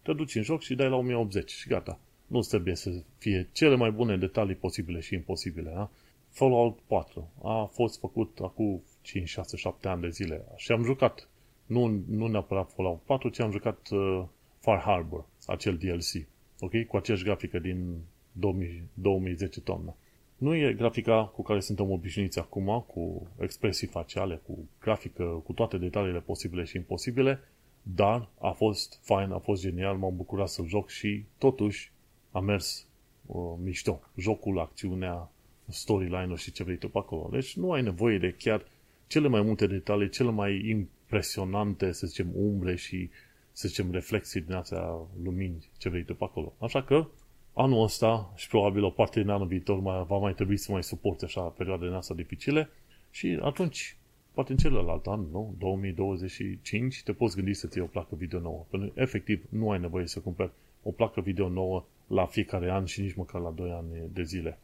[0.01, 1.99] Te duci în joc și dai la 1080 și gata.
[2.27, 5.71] Nu trebuie să fie cele mai bune detalii posibile și imposibile.
[5.73, 5.89] Da?
[6.29, 11.29] Fallout 4 a fost făcut acum 5, 6, 7 ani de zile și am jucat,
[11.65, 14.23] nu, nu neapărat Fallout 4, ci am jucat uh,
[14.59, 16.27] Far Harbor, acel DLC,
[16.63, 16.85] ok?
[16.87, 17.97] Cu aceeași grafică din
[18.31, 19.95] 2000, 2010 toamnă.
[20.37, 25.77] Nu e grafica cu care suntem obișnuiți acum, cu expresii faciale, cu grafică, cu toate
[25.77, 27.39] detaliile posibile și imposibile,
[27.81, 31.91] dar a fost fain, a fost genial, m-am bucurat să joc și totuși
[32.31, 32.87] a mers
[33.25, 34.01] uh, mișto.
[34.15, 35.31] Jocul, acțiunea,
[35.67, 37.29] storyline-ul și ce vrei tu pe acolo.
[37.31, 38.65] Deci nu ai nevoie de chiar
[39.07, 43.09] cele mai multe detalii, cele mai impresionante, să zicem, umbre și,
[43.53, 46.53] să zicem, reflexii din astea lumini, ce vrei tu pe acolo.
[46.59, 47.07] Așa că,
[47.53, 50.83] anul ăsta și probabil o parte din anul viitor mai, va mai trebui să mai
[50.83, 52.69] suporte așa perioade din asta dificile
[53.11, 53.97] și atunci,
[54.31, 55.55] poate în celălalt an, nu?
[55.57, 58.65] 2025, te poți gândi să-ți iei o placă video nouă.
[58.69, 60.51] Pentru că, efectiv, nu ai nevoie să cumperi
[60.83, 64.59] o placă video nouă la fiecare an și nici măcar la 2 ani de zile.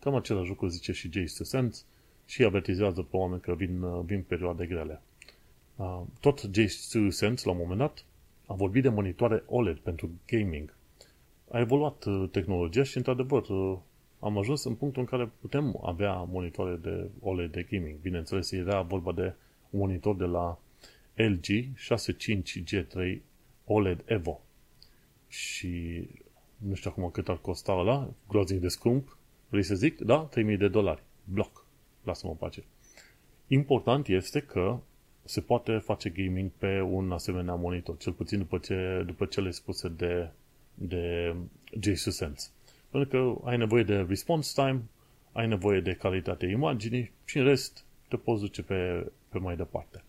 [0.00, 1.82] Cam același lucru zice și Jay Sense
[2.26, 5.02] și avertizează pe oameni că vin, vin perioade grele.
[6.20, 6.68] Tot Jay
[7.08, 8.04] Sense, la un moment dat,
[8.46, 10.76] a vorbit de monitoare OLED pentru gaming.
[11.50, 13.78] A evoluat uh, tehnologia și, într-adevăr, uh,
[14.20, 17.98] am ajuns în punctul în care putem avea monitoare de OLED de gaming.
[17.98, 19.34] Bineînțeles, era vorba de
[19.70, 20.58] un monitor de la
[21.14, 23.18] LG 65G3
[23.64, 24.40] OLED Evo.
[25.28, 26.04] Și
[26.56, 29.16] nu știu acum cât ar costa ăla, groaznic de scump,
[29.48, 30.00] Vrei să zic?
[30.00, 30.18] Da?
[30.18, 31.02] 3000 de dolari.
[31.24, 31.64] Bloc.
[32.02, 32.64] Lasă-mă în pace.
[33.46, 34.78] Important este că
[35.26, 39.88] se poate face gaming pe un asemenea monitor, cel puțin după, ce, după cele spuse
[39.88, 40.28] de,
[40.74, 41.34] de
[41.80, 42.48] Jesus Sense.
[42.90, 44.82] Pentru că ai nevoie de response time,
[45.32, 50.02] ai nevoie de calitatea imaginii și în rest te poți duce pe, pe mai departe.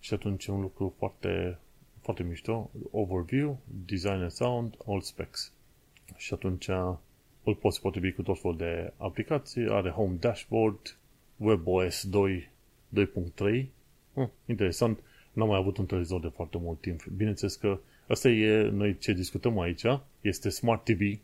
[0.00, 1.58] Și atunci un lucru foarte,
[2.00, 5.52] foarte mișto, overview, design and sound, all specs.
[6.16, 6.68] Și atunci
[7.44, 10.96] îl poți potrivi cu tot felul de aplicații, are Home Dashboard,
[11.36, 12.48] WebOS 2,
[12.96, 13.64] 2.3.
[14.14, 14.98] Hm, interesant,
[15.32, 17.04] n-am mai avut un televizor de foarte mult timp.
[17.06, 19.84] Bineînțeles că asta e, noi ce discutăm aici,
[20.20, 21.18] este Smart TV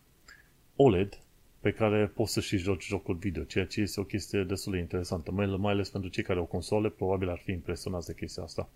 [0.77, 1.19] OLED
[1.61, 4.79] pe care poți să și joci jocuri video, ceea ce este o chestie destul de
[4.79, 8.69] interesantă, mai ales pentru cei care au console, probabil ar fi impresionați de chestia asta.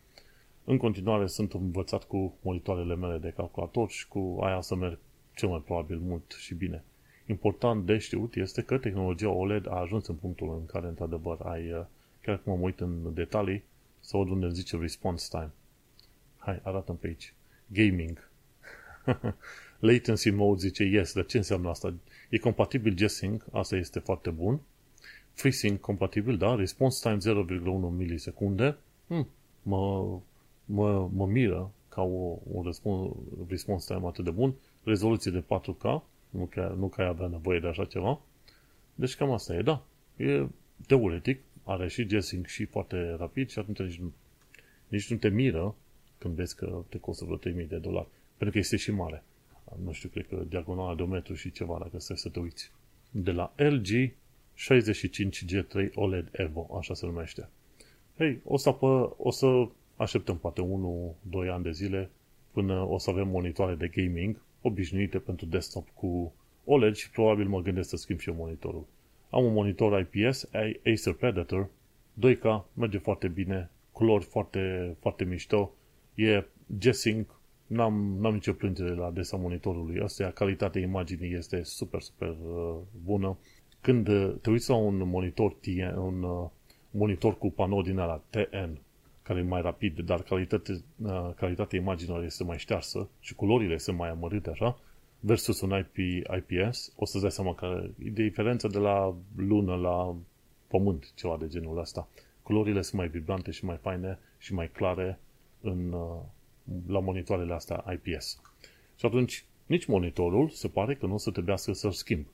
[0.64, 4.98] În continuare sunt învățat cu monitoarele mele de calculator și cu aia să merg
[5.34, 6.84] cel mai probabil mult și bine
[7.30, 11.72] important de știut este că tehnologia OLED a ajuns în punctul în care, într-adevăr, ai,
[11.72, 11.84] uh,
[12.22, 13.62] chiar cum mă uit în detalii,
[14.00, 15.50] să văd unde zice response time.
[16.36, 17.34] Hai, arată pe aici.
[17.66, 18.30] Gaming.
[19.78, 21.94] Latency mode zice yes, dar ce înseamnă asta?
[22.28, 24.60] E compatibil G-Sync, asta este foarte bun.
[25.32, 28.76] FreeSync compatibil, da, response time 0,1 milisecunde.
[29.06, 29.28] Hmm,
[29.62, 30.18] mă,
[30.64, 33.16] mă, mă miră ca o, un response,
[33.48, 34.54] response time atât de bun.
[34.84, 38.20] Rezoluție de 4K, nu că, nu că ai avea nevoie de așa ceva.
[38.94, 39.82] Deci cam asta e, da.
[40.16, 40.46] E
[40.86, 44.12] teoretic, are și G-Sync și foarte rapid și atunci nici nu,
[44.88, 45.74] nici nu te miră
[46.18, 48.08] când vezi că te costă vreo 3000 de dolari.
[48.36, 49.22] Pentru că este și mare.
[49.84, 52.70] Nu știu, cred că diagonala de un metru și ceva, dacă stai să te uiți.
[53.10, 54.12] De la LG
[54.56, 57.48] 65G3 OLED Evo, așa se numește.
[58.16, 60.62] Hei, o să, apă, o să așteptăm poate
[61.44, 62.10] 1-2 ani de zile
[62.50, 66.32] până o să avem monitoare de gaming obișnuite pentru desktop cu
[66.64, 68.86] OLED și probabil mă gândesc să schimb și eu monitorul.
[69.30, 70.48] Am un monitor IPS,
[70.84, 71.68] Acer Predator,
[72.26, 75.74] 2K, merge foarte bine, culori foarte, foarte mișto,
[76.14, 76.44] e
[76.78, 82.76] G-Sync, n-am, n-am nicio plângere la adresa monitorului ăsta, calitatea imaginii este super, super uh,
[83.04, 83.38] bună.
[83.80, 86.48] Când uh, te uiți la un monitor TN, un uh,
[86.90, 88.80] monitor cu panou din ala TN,
[89.22, 93.96] care e mai rapid, dar calitate, uh, calitatea imaginilor este mai ștearsă și culorile sunt
[93.96, 94.78] mai amărâte așa,
[95.20, 95.96] versus un IP,
[96.36, 100.16] IPS, o să-ți dai seama că e de diferență de la lună la
[100.66, 102.08] pământ, ceva de genul ăsta.
[102.42, 105.18] Culorile sunt mai vibrante și mai faine și mai clare
[105.60, 106.20] în, uh,
[106.86, 108.40] la monitoarele astea IPS.
[108.96, 112.26] Și atunci, nici monitorul se pare că nu o să trebuiască să-l schimb.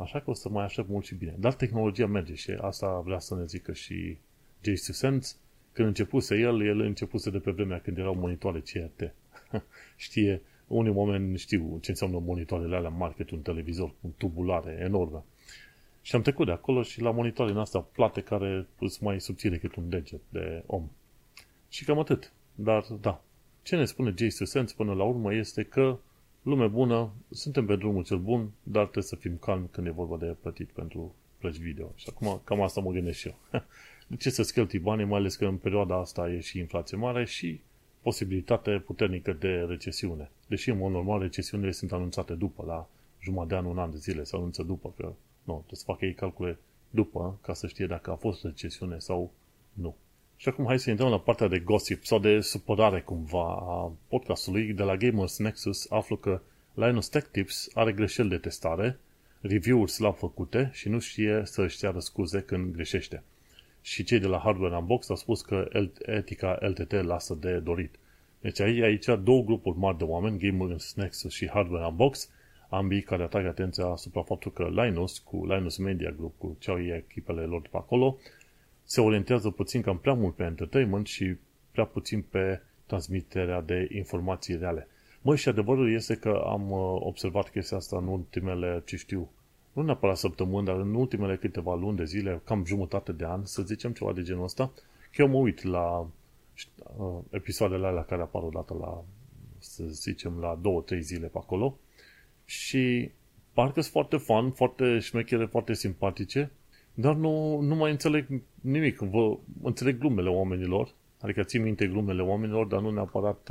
[0.00, 1.34] Așa că o să mai aștept mult și bine.
[1.38, 4.16] Dar tehnologia merge și asta vrea să ne zică și
[4.60, 5.34] JC Sense.
[5.72, 9.14] Când începuse el, el începuse de pe vremea când erau monitoare CRT.
[9.96, 10.42] Știe,
[10.72, 15.22] unii oameni știu ce înseamnă monitoarele alea mari cât un televizor, un tubulare enorme.
[16.02, 19.74] Și am trecut de acolo și la monitoarele astea plate care sunt mai subțire cât
[19.74, 20.88] un deget de om.
[21.68, 22.32] Și cam atât.
[22.54, 23.22] Dar, da,
[23.62, 25.98] ce ne spune Jason Sense până la urmă este că
[26.42, 30.16] lume bună, suntem pe drumul cel bun, dar trebuie să fim calmi când e vorba
[30.16, 31.92] de plătit pentru plăci video.
[31.94, 33.38] Și acum cam asta mă gândesc și eu.
[34.06, 37.24] De ce să scheltui banii, mai ales că în perioada asta e și inflație mare
[37.24, 37.60] și
[38.02, 40.30] posibilitate puternică de recesiune.
[40.46, 42.88] Deși, în mod normal, recesiunile sunt anunțate după, la
[43.20, 45.12] jumătate de an, un an de zile, se anunță după, că
[45.44, 46.58] nu, trebuie să facă ei calcule
[46.90, 49.32] după, ca să știe dacă a fost recesiune sau
[49.72, 49.96] nu.
[50.36, 54.72] Și acum hai să intrăm la partea de gossip sau de supărare cumva a podcastului.
[54.72, 56.40] De la Gamers Nexus aflu că
[56.74, 58.98] Linus Tech Tips are greșeli de testare,
[59.40, 63.22] review-uri slab făcute și nu știe să își ceară scuze când greșește.
[63.82, 65.68] Și cei de la Hardware Unbox au spus că
[66.00, 67.94] etica LTT lasă de dorit.
[68.40, 72.30] Deci aici, aici două grupuri mari de oameni, Gamers Nexus și Hardware Unbox,
[72.68, 76.82] ambii care atrag atenția asupra faptul că Linus, cu Linus Media Group, cu ce au
[76.82, 78.18] ei echipele lor de pe acolo,
[78.84, 81.36] se orientează puțin cam prea mult pe entertainment și
[81.70, 84.88] prea puțin pe transmiterea de informații reale.
[85.22, 89.30] Măi, și adevărul este că am uh, observat chestia asta în ultimele, ce știu,
[89.72, 93.62] nu neapărat săptămâni, dar în ultimele câteva luni de zile, cam jumătate de an, să
[93.62, 94.72] zicem ceva de genul ăsta,
[95.10, 96.08] că eu mă uit la
[96.96, 99.04] uh, episoadele alea care apar odată la,
[99.58, 101.78] să zicem, la două, trei zile pe acolo
[102.44, 103.10] și
[103.52, 106.50] parcă sunt foarte fun, foarte șmechere, foarte simpatice
[106.94, 108.26] dar nu, nu mai înțeleg
[108.60, 108.98] nimic.
[108.98, 113.48] Vă înțeleg glumele oamenilor, adică țin minte glumele oamenilor, dar nu neapărat,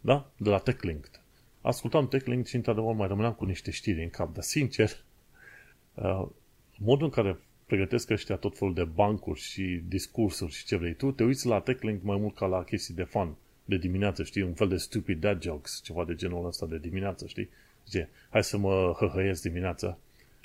[0.00, 1.10] da, de la TechLink.
[1.60, 4.96] Ascultam TechLink și într-adevăr mai rămâneam cu niște știri în cap, dar sincer, uh,
[6.76, 11.10] modul în care pregătesc ăștia tot felul de bancuri și discursuri și ce vrei tu,
[11.10, 13.34] te uiți la TechLink mai mult ca la chestii de fun,
[13.64, 17.26] de dimineață, știi, un fel de stupid dad jokes, ceva de genul ăsta de dimineață,
[17.26, 17.48] știi?
[17.84, 19.98] Zice, hai să mă hăhăiesc dimineața,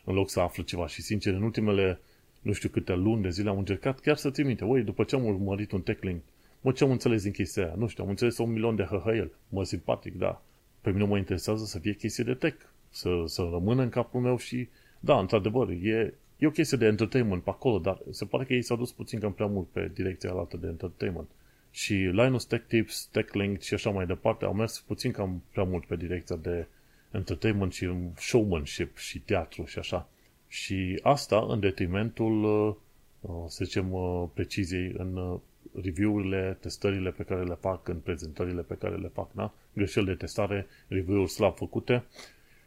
[0.04, 0.88] în loc să aflu ceva.
[0.88, 2.00] Și sincer, în ultimele
[2.42, 5.16] nu știu câte luni de zile am încercat chiar să țin minte, oi, după ce
[5.16, 6.22] am urmărit un techlink,
[6.62, 7.74] mă, ce am înțeles din chestia aia?
[7.78, 9.32] Nu știu, am înțeles un milion de hăhăiel.
[9.50, 10.42] Mă, simpatic, da.
[10.82, 14.38] Pe mine mă interesează să fie chestie de tech, să, să rămână în capul meu
[14.38, 14.68] și,
[15.06, 18.62] da, într-adevăr, e, e o chestie de entertainment pe acolo, dar se pare că ei
[18.62, 21.30] s-au dus puțin cam prea mult pe direcția altă de entertainment.
[21.72, 25.86] Și Linus Tech Tips, TechLink și așa mai departe au mers puțin cam prea mult
[25.86, 26.68] pe direcția de
[27.12, 30.10] entertainment și showmanship și teatru și așa.
[30.48, 32.76] Și asta în detrimentul, uh,
[33.22, 35.39] uh, să zicem, uh, preciziei în
[35.82, 39.54] review-urile, testările pe care le fac, în prezentările pe care le fac, da?
[39.74, 42.04] greșeli de testare, review-uri slab făcute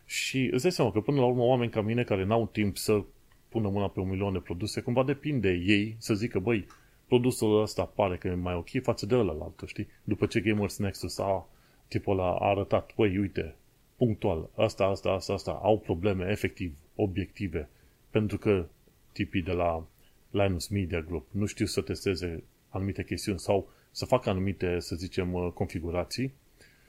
[0.07, 3.05] și îți dai seama că până la urmă oameni ca mine care n-au timp să
[3.49, 6.67] pună mâna pe un milion de produse, cumva depinde ei să zică, băi,
[7.07, 9.89] produsul ăsta pare că e mai ok față de ăla știi?
[10.05, 11.49] După ce Gamers Nexus a,
[11.89, 13.55] tipul ăla a arătat, băi, uite,
[13.97, 17.69] punctual, asta, asta, asta, asta, au probleme efectiv, obiective,
[18.11, 18.67] pentru că
[19.13, 19.87] tipii de la
[20.31, 25.33] Linus Media Group nu știu să testeze anumite chestiuni sau să facă anumite, să zicem,
[25.33, 26.33] uh, configurații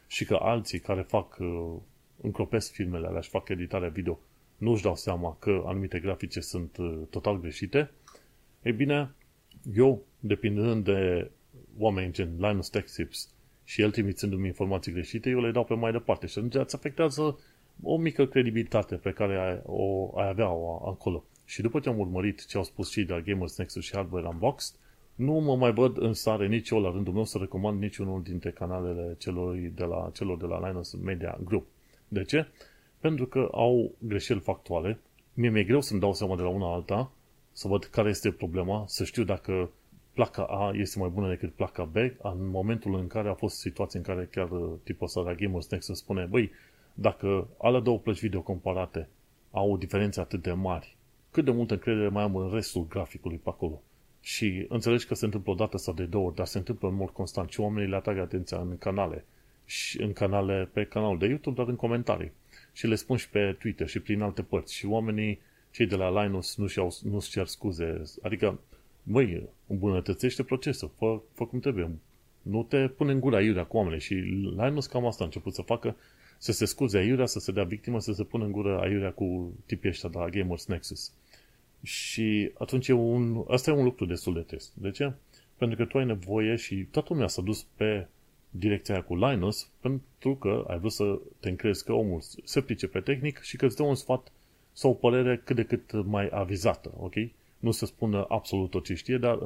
[0.07, 1.37] și că alții care fac
[2.17, 4.19] uh, încropesc filmele alea și fac editarea video,
[4.57, 7.91] nu își dau seama că anumite grafice sunt uh, total greșite,
[8.61, 9.11] ei bine,
[9.73, 11.31] eu, depindând de
[11.77, 15.91] oameni gen Linus Tech Tips și el trimițându-mi informații greșite, eu le dau pe mai
[15.91, 17.39] departe și atunci îți afectează
[17.81, 20.45] o mică credibilitate pe care o ai avea
[20.85, 21.23] acolo.
[21.45, 24.27] Și după ce am urmărit ce au spus și de la Gamers Nexus și Hardware
[24.27, 24.79] Unboxed,
[25.15, 28.51] nu mă mai văd în stare nici eu la rândul meu să recomand niciunul dintre
[28.51, 31.67] canalele celor de la, celor de la Linus Media Group.
[32.07, 32.47] De ce?
[32.99, 34.99] Pentru că au greșeli factuale.
[35.33, 37.11] Mie mi-e greu să-mi dau seama de la una alta,
[37.51, 39.69] să văd care este problema, să știu dacă
[40.13, 43.99] placa A este mai bună decât placa B, în momentul în care a fost situație
[43.99, 44.49] în care chiar
[44.83, 46.51] tipul ăsta de Gamers Nexus spune, băi,
[46.93, 49.09] dacă ale două plăci video comparate
[49.51, 50.95] au diferențe atât de mari,
[51.31, 53.81] cât de multă încredere mai am în restul graficului pe acolo?
[54.21, 56.95] Și înțelegi că se întâmplă o dată sau de două ori, dar se întâmplă în
[56.95, 59.25] mod constant și oamenii le atrag atenția în canale,
[59.69, 62.31] și în canale, pe canalul de YouTube, dar în comentarii.
[62.73, 64.75] Și le spun și pe Twitter și prin alte părți.
[64.75, 65.39] Și oamenii,
[65.71, 68.01] cei de la Linus, nu-și, au, nu-și cer scuze.
[68.21, 68.59] Adică,
[69.03, 71.89] băi, îmbunătățește procesul, fă, fă cum trebuie.
[72.41, 73.99] Nu te pune în gura iurea cu oamenii.
[73.99, 74.13] Și
[74.57, 75.95] Linus cam asta a început să facă,
[76.37, 79.53] să se scuze aiurea, să se dea victimă, să se pună în gură aiurea cu
[79.65, 81.11] tipii ăștia de la Gamers Nexus.
[81.83, 84.71] Și atunci e un, asta e un lucru destul de trist.
[84.73, 85.13] De ce?
[85.57, 88.07] Pentru că tu ai nevoie și toată lumea s-a dus pe
[88.57, 92.99] direcția aia cu Linus pentru că ai vrut să te încrezi că omul se pricepe
[92.99, 94.31] tehnic și că îți dă un sfat
[94.73, 97.13] sau o părere cât de cât mai avizată, ok?
[97.59, 99.39] Nu se spună absolut tot ce știe, dar,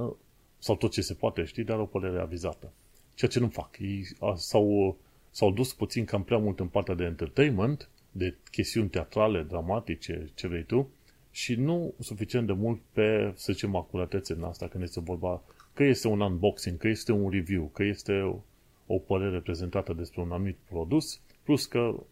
[0.57, 2.71] sau tot ce se poate ști, dar o părere avizată.
[3.15, 3.79] Ceea ce nu fac.
[3.79, 4.97] Ei s-au,
[5.29, 10.47] s-au dus puțin cam prea mult în partea de entertainment, de chestiuni teatrale, dramatice, ce
[10.47, 10.89] vrei tu,
[11.31, 15.41] și nu suficient de mult pe, să zicem, acuratețe în asta când este vorba
[15.73, 18.41] că este un unboxing, că este un review, că este
[18.85, 22.03] o părere prezentată despre un anumit produs, plus că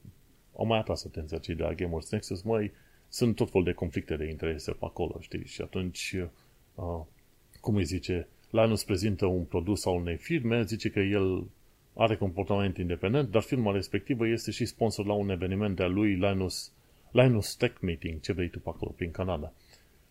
[0.56, 2.72] au mai atras atenția cei de la Gamers Nexus, mai
[3.08, 5.46] sunt tot fel de conflicte de interese pe acolo, știi?
[5.46, 6.16] Și atunci,
[6.76, 7.06] uh,
[7.62, 11.48] cum îi zice, Linus prezintă un produs al unei firme, zice că el
[11.94, 16.74] are comportament independent, dar firma respectivă este și sponsor la un eveniment de-a lui Linus
[17.12, 19.54] Linus Tech Meeting, ce vrei tu pe acolo, prin Canada.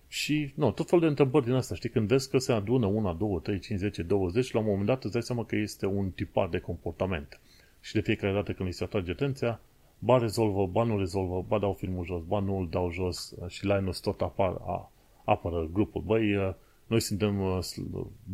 [0.08, 3.12] Și, nu, tot fel de întrebări din asta, știi, când vezi că se adună una,
[3.12, 6.10] două, trei, cinci, zece, douăzeci, la un moment dat îți dai seama că este un
[6.10, 7.40] tipar de comportament.
[7.80, 9.60] Și de fiecare dată când îi se atrage atenția,
[9.98, 13.66] ba rezolvă, ba nu rezolvă, ba dau filmul jos, ba nu îl dau jos și
[13.66, 14.92] Linus tot apar, a,
[15.24, 16.02] apără grupul.
[16.02, 16.54] Băi,
[16.86, 17.58] noi suntem uh,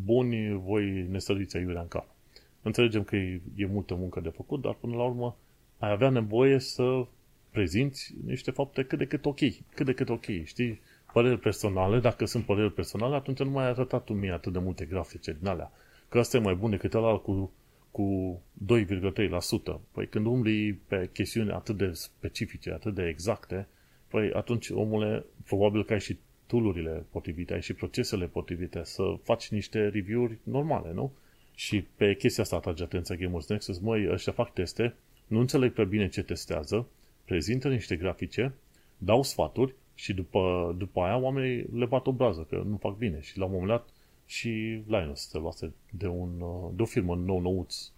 [0.05, 2.07] buni, voi ne săriți aiurea în cap.
[2.63, 5.37] Înțelegem că e, e multă muncă de făcut, dar până la urmă
[5.79, 7.07] ai avea nevoie să
[7.51, 9.39] prezinți niște fapte cât de cât ok,
[9.75, 10.81] cât de cât ok, știi?
[11.15, 14.59] Păreri personale, dacă sunt păreri personale, atunci nu mai ai arătat tu mie atât de
[14.59, 15.73] multe grafice din alea.
[16.09, 17.53] Că asta e mai bun decât ăla cu,
[17.91, 19.81] cu 2,3%.
[19.93, 23.67] Păi când umbli pe chestiuni atât de specifice, atât de exacte,
[24.09, 29.49] păi atunci, omule, probabil că ai și tool potrivite, ai și procesele potrivite să faci
[29.49, 31.13] niște review-uri normale, nu?
[31.55, 34.95] Și pe chestia asta atrage atenția Gamers Nexus, măi, ăștia fac teste,
[35.27, 36.87] nu înțeleg prea bine ce testează,
[37.25, 38.55] prezintă niște grafice,
[38.99, 43.21] dau sfaturi și după, după aia oamenii le bat obrază că nu fac bine.
[43.21, 43.89] Și la un moment dat
[44.27, 44.49] și
[44.87, 46.31] Linus se luase de, un,
[46.77, 47.91] de o firmă nou nouț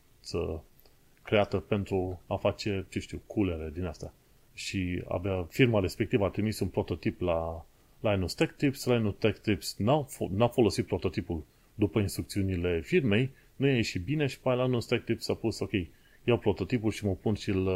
[1.22, 4.12] creată pentru a face, ce știu, culere din asta.
[4.52, 7.66] Și abia firma respectivă a trimis un prototip la
[8.00, 8.86] Linus Tech Tips.
[8.86, 14.40] Linus Tech Tips n-a, n-a folosit prototipul după instrucțiunile firmei, nu i-a ieșit bine și
[14.40, 15.70] pe Linus Tech Tips a pus, ok,
[16.24, 17.66] iau prototipul și mă pun și îl,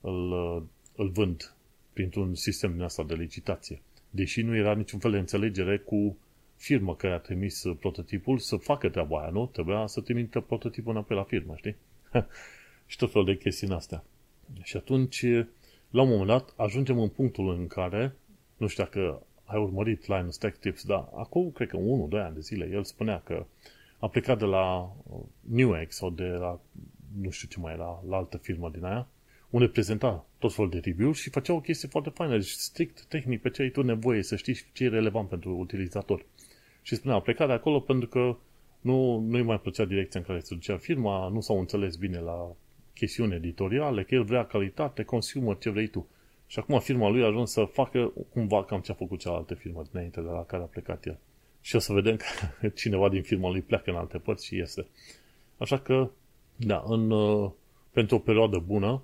[0.00, 0.32] îl,
[0.96, 1.54] îl vând
[1.92, 3.82] printr-un sistem din asta de licitație.
[4.10, 6.16] Deși nu era niciun fel de înțelegere cu
[6.56, 9.46] firma care a trimis prototipul să facă treaba aia, nu?
[9.46, 11.76] Trebuia să trimită prototipul înapoi la firmă, știi?
[12.86, 14.04] și tot felul de chestii în astea.
[14.62, 15.24] Și atunci,
[15.90, 18.14] la un moment dat, ajungem în punctul în care,
[18.56, 22.40] nu știu dacă ai urmărit Linus Tech Tips, dar acum, cred că 1-2 ani de
[22.40, 23.46] zile, el spunea că
[23.98, 24.92] a plecat de la
[25.40, 26.60] Newegg sau de la,
[27.20, 29.08] nu știu ce mai era, la altă firmă din aia,
[29.52, 33.40] unde prezenta tot felul de review și făcea o chestie foarte faină, deci strict tehnic
[33.40, 36.24] pe ce ai tu nevoie să știi ce e relevant pentru utilizator.
[36.82, 38.36] Și spunea, a plecat de acolo pentru că
[38.80, 42.54] nu, nu-i mai plăcea direcția în care se ducea firma, nu s-au înțeles bine la
[42.94, 46.08] chestiuni editoriale, că el vrea calitate, consumer, ce vrei tu.
[46.46, 49.82] Și acum firma lui a ajuns să facă cumva cam ce a făcut cealaltă firmă
[49.90, 51.18] dinainte de la care a plecat el.
[51.60, 54.86] Și o să vedem că cineva din firma lui pleacă în alte părți și este.
[55.58, 56.10] Așa că,
[56.56, 57.50] da, în, uh,
[57.90, 59.02] pentru o perioadă bună,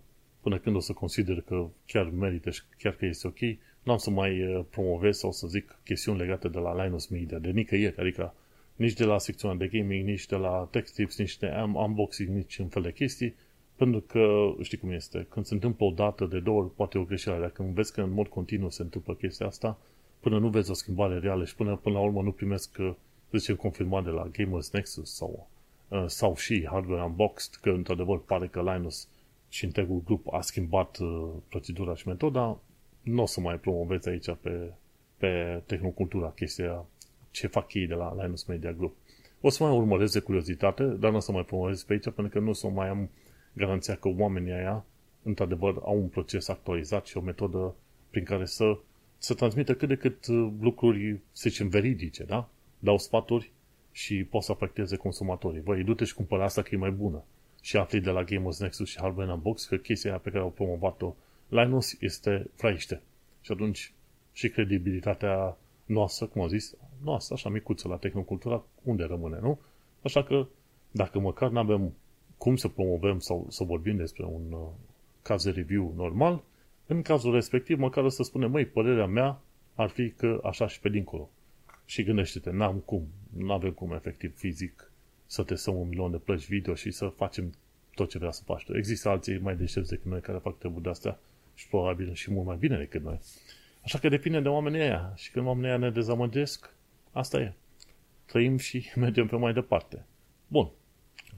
[0.49, 3.38] până când o să consider că chiar merită și chiar că este ok,
[3.82, 7.38] nu am să mai uh, promovez sau să zic chestiuni legate de la Linus Media,
[7.38, 8.34] de nicăieri, adică
[8.76, 12.59] nici de la secțiunea de gaming, nici de la tech tips, nici de unboxing, nici
[12.59, 13.34] în fel de chestii.
[13.76, 17.05] Pentru că, știi cum este, când se întâmplă o dată, de două ori, poate o
[17.05, 17.40] greșeală.
[17.40, 19.78] Dacă vezi că în mod continuu se întâmplă chestia asta,
[20.20, 22.76] până nu vezi o schimbare reală și până, până la urmă nu primesc,
[23.30, 25.49] să zicem, confirmat de la Gamers Nexus sau,
[25.88, 29.09] uh, sau și Hardware Unboxed, că într-adevăr pare că Linus
[29.49, 32.59] și întregul grup a schimbat uh, procedura și metoda,
[33.03, 34.72] nu o să mai promovezi aici pe,
[35.16, 36.84] pe tehnocultura chestia
[37.30, 38.96] ce fac ei de la Linus Media Group.
[39.40, 42.28] O să mai urmăresc de curiozitate, dar nu o să mai promovez pe aici, pentru
[42.28, 43.11] că nu o să mai am
[43.53, 44.84] garanția că oamenii aia,
[45.22, 47.74] într-adevăr, au un proces actualizat și o metodă
[48.11, 48.78] prin care să,
[49.18, 52.49] să transmită cât de cât uh, lucruri, să zicem, veridice, da?
[52.78, 53.53] Dau sfaturi
[53.92, 55.61] și pot să afecteze consumatorii.
[55.61, 57.24] Băi, du-te și cumpără asta că e mai bună.
[57.61, 60.51] Și afli de la Gamers Nexus și Hardware Box că chestia aia pe care au
[60.51, 61.15] promovat-o
[61.49, 63.03] Linus este fraiște.
[63.41, 63.93] Și atunci
[64.33, 69.59] și credibilitatea noastră, cum am zis, noastră, așa micuță la tehnocultura, unde rămâne, nu?
[70.03, 70.47] Așa că,
[70.91, 71.95] dacă măcar nu avem
[72.37, 74.69] cum să promovăm sau să vorbim despre un uh,
[75.23, 76.43] caz de review normal,
[76.87, 79.41] în cazul respectiv, măcar o să spunem, măi, părerea mea
[79.75, 81.31] ar fi că așa și pe dincolo.
[81.85, 83.07] Și gândește-te, n-am cum,
[83.37, 84.88] nu avem cum efectiv fizic
[85.29, 87.55] să testăm un milion de plăci video și să facem
[87.95, 88.76] tot ce vrea să faci tu.
[88.76, 91.18] Există alții mai deștepți decât noi care fac treburi de astea
[91.55, 93.20] și probabil și mult mai bine decât noi.
[93.85, 95.12] Așa că depinde de oamenii aia.
[95.16, 96.74] Și când oamenii aia ne dezamăgesc,
[97.12, 97.53] asta e.
[98.26, 100.05] Trăim și mergem pe mai departe.
[100.47, 100.70] Bun.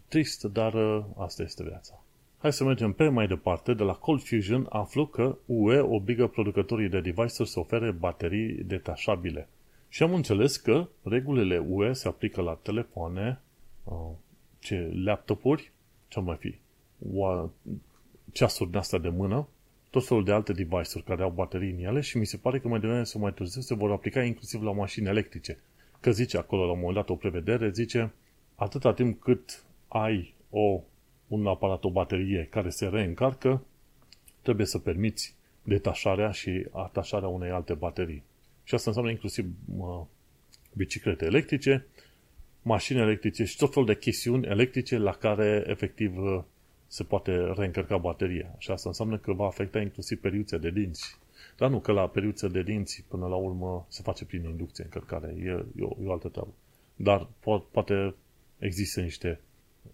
[0.08, 2.02] Trist, dar uh, asta este viața.
[2.38, 3.74] Hai să mergem pe mai departe.
[3.74, 9.48] De la Cold Fusion aflu că UE obligă producătorii de device să ofere baterii detașabile.
[9.88, 13.40] Și am înțeles că regulile UE se aplică la telefoane,
[13.84, 14.10] uh,
[14.58, 15.72] ce laptopuri,
[16.08, 16.58] ce mai fi,
[18.32, 19.48] ceasuri de astea de mână,
[19.90, 22.68] tot felul de alte device-uri care au baterii în ele și mi se pare că
[22.68, 25.58] mai devreme sau mai târziu se vor aplica inclusiv la mașini electrice.
[26.00, 28.12] Că zice acolo la un moment dat o prevedere, zice
[28.54, 30.80] atâta timp cât ai o,
[31.28, 33.64] un aparat, o baterie care se reîncarcă,
[34.42, 38.22] trebuie să permiți detașarea și atașarea unei alte baterii.
[38.64, 40.00] Și asta înseamnă inclusiv uh,
[40.72, 41.86] biciclete electrice,
[42.62, 46.14] mașini electrice și tot felul de chestiuni electrice la care efectiv
[46.86, 48.54] se poate reîncărca bateria.
[48.58, 51.18] Și asta înseamnă că va afecta inclusiv periuțe de dinți.
[51.56, 55.34] Dar nu, că la periuțe de dinți, până la urmă, se face prin inducție încărcare.
[55.38, 56.52] E, e, o, e o altă treabă.
[56.96, 58.14] Dar po- poate
[58.58, 59.40] există niște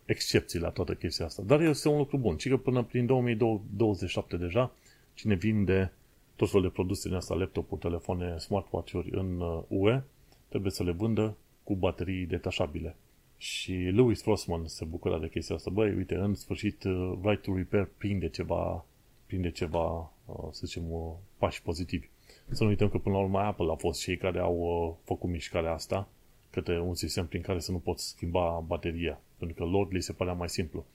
[0.04, 1.42] excepții la toată chestia asta.
[1.46, 2.36] Dar este un lucru bun.
[2.36, 4.74] Și că până prin 2027 deja,
[5.14, 5.92] cine vinde
[6.36, 10.00] tot felul de produse din asta, laptopuri, telefoane, smartwatch-uri în UE, uh,
[10.48, 11.36] trebuie să le vândă
[11.66, 12.96] cu baterii detașabile.
[13.36, 15.70] Și Louis Frossman se bucura de chestia asta.
[15.70, 18.84] Băi, uite, în sfârșit, uh, Right to Repair prinde ceva,
[19.26, 22.08] prinde ceva, uh, să zicem, uh, pași pozitivi.
[22.50, 25.72] Să nu uităm că până la urmă Apple a fost cei care au făcut mișcarea
[25.72, 26.08] asta
[26.50, 30.12] către un sistem prin care să nu poți schimba bateria, pentru că lor li se
[30.12, 30.86] părea mai simplu.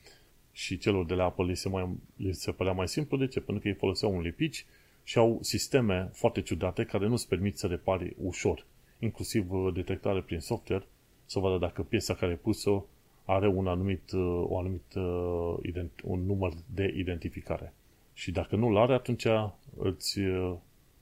[0.51, 3.39] Și celor de la Apple li se, mai, li se părea mai simplu, de ce?
[3.39, 4.65] Pentru că ei foloseau un lipici
[5.03, 8.65] și au sisteme foarte ciudate care nu îți permit să repari ușor,
[9.01, 10.87] inclusiv detectare prin software,
[11.25, 12.85] să vadă dacă piesa care e pus-o
[13.25, 17.73] are un anumit, uh, o anumit, uh, un număr de identificare.
[18.13, 19.27] Și dacă nu-l are, atunci
[19.77, 20.53] îți, uh,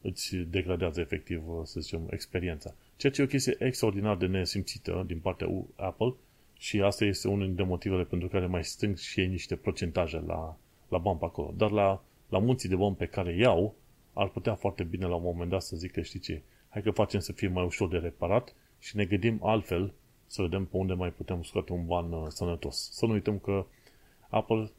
[0.02, 2.74] îți degradează efectiv, să zicem, experiența.
[2.96, 6.14] Ceea ce e o chestie extraordinar de nesimțită din partea Apple
[6.58, 10.58] și asta este unul dintre motivele pentru care mai strâng și ei niște procentaje la,
[10.90, 11.54] la bani pe acolo.
[11.58, 13.76] Dar la, la munții de bani pe care iau,
[14.14, 17.20] ar putea foarte bine la un moment dat să zică, știi ce, hai că facem
[17.20, 19.94] să fie mai ușor de reparat și ne gândim altfel
[20.26, 22.90] să vedem pe unde mai putem scoate un ban uh, sănătos.
[22.92, 23.66] Să nu uităm că
[24.30, 24.72] Apple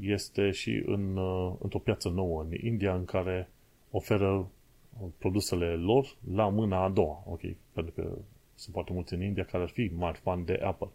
[0.00, 3.50] este și în, uh, într-o piață nouă, în India, în care
[3.90, 7.22] oferă uh, produsele lor la mâna a doua.
[7.26, 7.40] Ok,
[7.72, 8.18] pentru că
[8.54, 10.88] sunt foarte mulți în India care ar fi mari fan de Apple.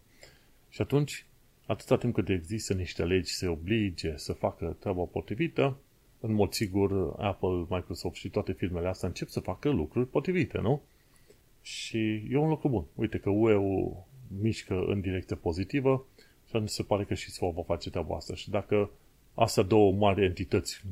[0.68, 1.26] Și atunci,
[1.66, 5.76] atâta timp cât există niște legi se oblige să facă treaba potrivită,
[6.26, 10.82] în mod sigur Apple, Microsoft și toate firmele astea încep să facă lucruri potrivite, nu?
[11.60, 12.84] Și e un lucru bun.
[12.94, 14.04] Uite că UE-ul
[14.40, 16.06] mișcă în direcție pozitivă
[16.48, 18.34] și atunci se pare că și SWA va face treaba asta.
[18.34, 18.90] Și dacă
[19.34, 20.84] astea două mari entități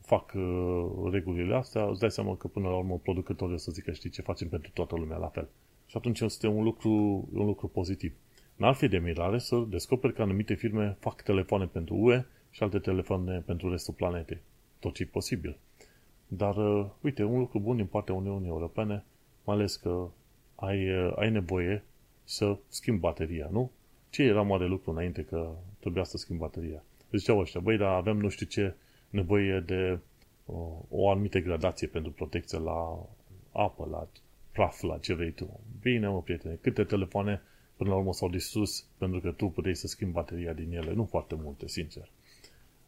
[0.00, 3.92] fac uh, regulile astea, îți dai seama că până la urmă producătorul o să zică,
[3.92, 5.48] știi ce facem pentru toată lumea la fel.
[5.86, 6.90] Și atunci este un lucru,
[7.32, 8.14] un lucru pozitiv.
[8.56, 12.78] N-ar fi de mirare să descoperi că anumite firme fac telefoane pentru UE și alte
[12.78, 14.40] telefoane pentru restul planetei.
[14.78, 15.58] Tot ce e posibil.
[16.28, 19.04] Dar, uh, uite, un lucru bun din partea Uniunii Europene,
[19.44, 20.08] mai ales că
[20.54, 21.84] ai, uh, ai nevoie
[22.24, 23.70] să schimbi bateria, nu?
[24.10, 26.82] Ce era mare lucru înainte că trebuia să schimbi bateria?
[27.12, 28.74] Ziceau ăștia, băi, dar avem nu știu ce
[29.10, 29.98] nevoie de
[30.44, 30.56] uh,
[30.88, 33.06] o anumită gradație pentru protecție la
[33.52, 34.08] apă, la
[34.52, 35.60] praf, la ce vrei tu.
[35.80, 37.42] Bine, mă, prietene, câte telefoane
[37.76, 40.92] până la urmă s-au distrus pentru că tu puteai să schimbi bateria din ele?
[40.92, 42.10] Nu foarte multe, sincer.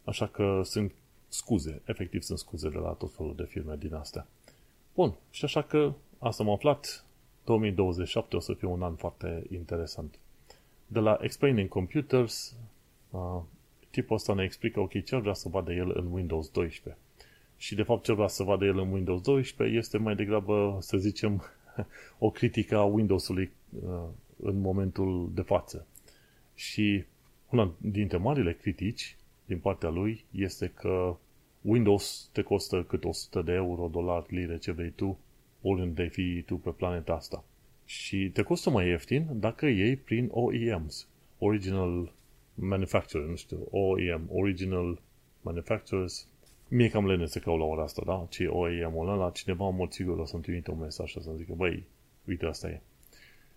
[0.03, 0.93] Așa că sunt
[1.31, 4.27] scuze, efectiv sunt scuze de la tot felul de firme din astea.
[4.93, 7.05] Bun, și așa că asta m-am aflat,
[7.45, 10.15] 2027 o să fie un an foarte interesant.
[10.87, 12.55] De la Explaining Computers,
[13.09, 13.41] uh,
[13.89, 17.01] tipul ăsta ne explică, ok, ce vrea să vadă el în Windows 12.
[17.57, 20.97] Și de fapt ce vrea să vadă el în Windows 12 este mai degrabă, să
[20.97, 21.43] zicem,
[22.19, 23.51] o critică a Windows-ului
[23.83, 24.07] uh,
[24.43, 25.85] în momentul de față.
[26.55, 27.03] Și
[27.49, 29.15] una dintre marile critici
[29.51, 31.17] din partea lui este că
[31.61, 35.17] Windows te costă cât 100 de euro, dolari, lire, ce vrei tu,
[35.61, 37.43] oriunde fi tu pe planeta asta.
[37.85, 41.07] Și te costă mai ieftin dacă iei prin OEMs,
[41.39, 42.13] Original
[42.53, 45.01] Manufacturer, nu știu, OEM, Original
[45.41, 46.27] Manufacturers.
[46.67, 48.25] Mie cam lene să caut la ora asta, da?
[48.29, 51.83] Ce OEM-ul ăla, cineva în mod sigur o să-mi trimite un mesaj să zică, băi,
[52.27, 52.81] uite, asta e.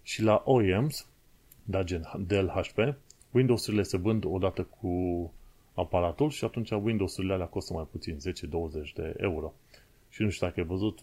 [0.03, 1.09] Și la OEMs,
[1.65, 2.79] da, gen Dell HP,
[3.31, 5.33] Windows-urile se vând odată cu
[5.75, 9.53] aparatul și atunci Windows-urile alea costă mai puțin, 10-20 de euro.
[10.09, 10.99] Și nu știu dacă ai văzut,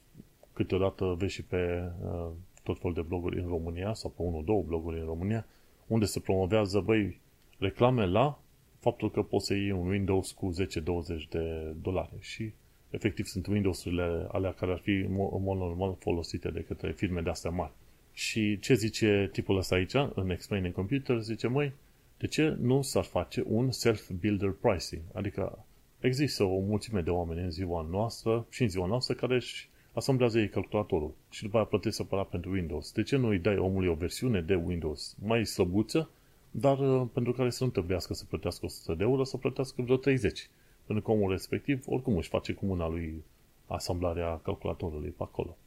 [0.54, 2.28] câteodată vezi și pe uh,
[2.64, 5.46] tot felul de bloguri în România sau pe unul, două bloguri în România,
[5.88, 7.20] unde se promovează, băi,
[7.58, 8.40] reclame la
[8.80, 12.52] faptul că poți să iei un Windows cu 10-20 de dolari și
[12.90, 15.14] efectiv sunt Windows-urile alea care ar fi în
[15.44, 17.72] mod normal folosite de către firme de astea mari.
[18.14, 21.74] Și ce zice tipul ăsta aici, în Explaining Computer, zice, măi,
[22.22, 25.02] de ce nu s-ar face un self-builder pricing?
[25.14, 25.66] Adică
[26.00, 30.40] există o mulțime de oameni în ziua noastră și în ziua noastră care își asamblează
[30.40, 32.92] ei calculatorul și după aia plătesc separat pentru Windows.
[32.92, 36.10] De ce nu îi dai omului o versiune de Windows mai slăbuță,
[36.52, 39.98] dar uh, pentru care să nu trebuiască să plătească 100 de euro, să plătească vreo
[39.98, 40.50] 30.
[40.86, 43.24] Pentru că omul respectiv oricum își face cu mâna lui
[43.68, 45.58] asamblarea calculatorului pe acolo.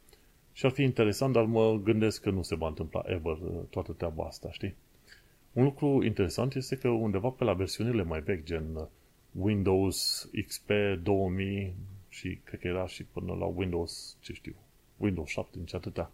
[0.53, 3.93] Și ar fi interesant, dar mă gândesc că nu se va întâmpla ever uh, toată
[3.93, 4.75] treaba asta, știi?
[5.55, 8.87] Un lucru interesant este că undeva pe la versiunile mai vechi, gen uh,
[9.33, 10.71] Windows XP
[11.03, 11.75] 2000
[12.09, 14.55] și cred că era și până la Windows, ce știu,
[14.97, 16.11] Windows 7, nici atâta,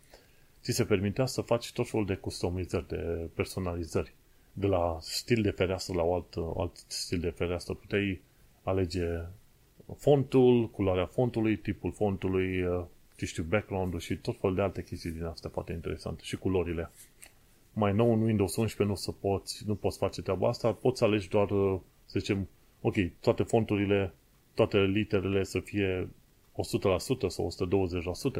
[0.62, 4.14] ți se permitea să faci tot felul de customizări, de personalizări.
[4.52, 8.20] De la stil de fereastră la alt, alt stil de fereastră puteai
[8.62, 9.06] alege
[9.96, 12.84] fontul, culoarea fontului, tipul fontului, uh,
[13.16, 16.90] ce știu, background-ul și tot felul de alte chestii din astea foarte interesante și culorile.
[17.72, 21.28] Mai nou în Windows 11 nu, să poți, nu poți face treaba asta, poți alegi
[21.28, 22.48] doar, uh, să zicem,
[22.80, 24.12] ok, toate fonturile,
[24.54, 26.08] toate literele să fie
[26.52, 27.46] 100% sau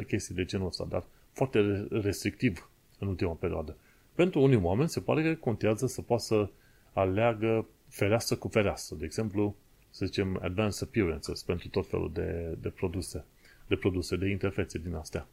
[0.03, 3.77] 120%, chestii de genul ăsta, dar foarte restrictiv în ultima perioadă.
[4.15, 6.49] Pentru unii oameni se pare că contează să poată să
[6.93, 8.97] aleagă fereastră cu fereastră.
[8.97, 9.57] De exemplu,
[9.91, 13.25] să zicem, advanced appearances pentru tot felul de, de produse,
[13.67, 15.27] de produse, de interfețe din astea.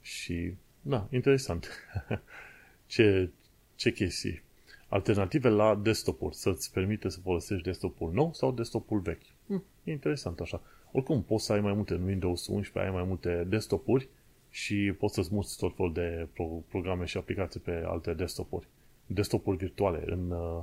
[0.00, 1.68] Și, da, interesant.
[2.92, 3.30] ce,
[3.74, 4.42] ce chestii.
[4.88, 9.26] Alternative la desktop-uri, să-ți permite să folosești desktop-ul nou sau desktop-ul vechi.
[9.46, 10.62] Hm, interesant așa.
[10.92, 14.08] Oricum, poți să ai mai multe în Windows 11, ai mai multe desktop-uri
[14.50, 18.66] și poți să-ți muți tot felul de pro- programe și aplicații pe alte desktop-uri.
[19.06, 20.62] Desktop-uri virtuale în, uh,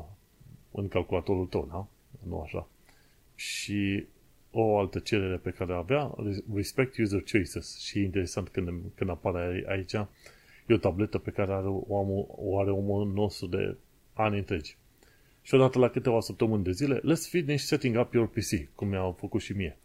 [0.71, 1.87] în calculatorul tău, da?
[2.27, 2.67] Nu așa.
[3.35, 4.05] Și
[4.51, 6.15] o altă cerere pe care avea,
[6.53, 7.77] Respect User Choices.
[7.77, 9.95] Și e interesant când, când apare aici,
[10.69, 13.77] e o tabletă pe care are, o, am, o are omul nostru de
[14.13, 14.77] ani întregi.
[15.41, 19.11] Și odată la câteva săptămâni de zile, let's finish setting up your PC, cum mi-au
[19.11, 19.77] făcut și mie.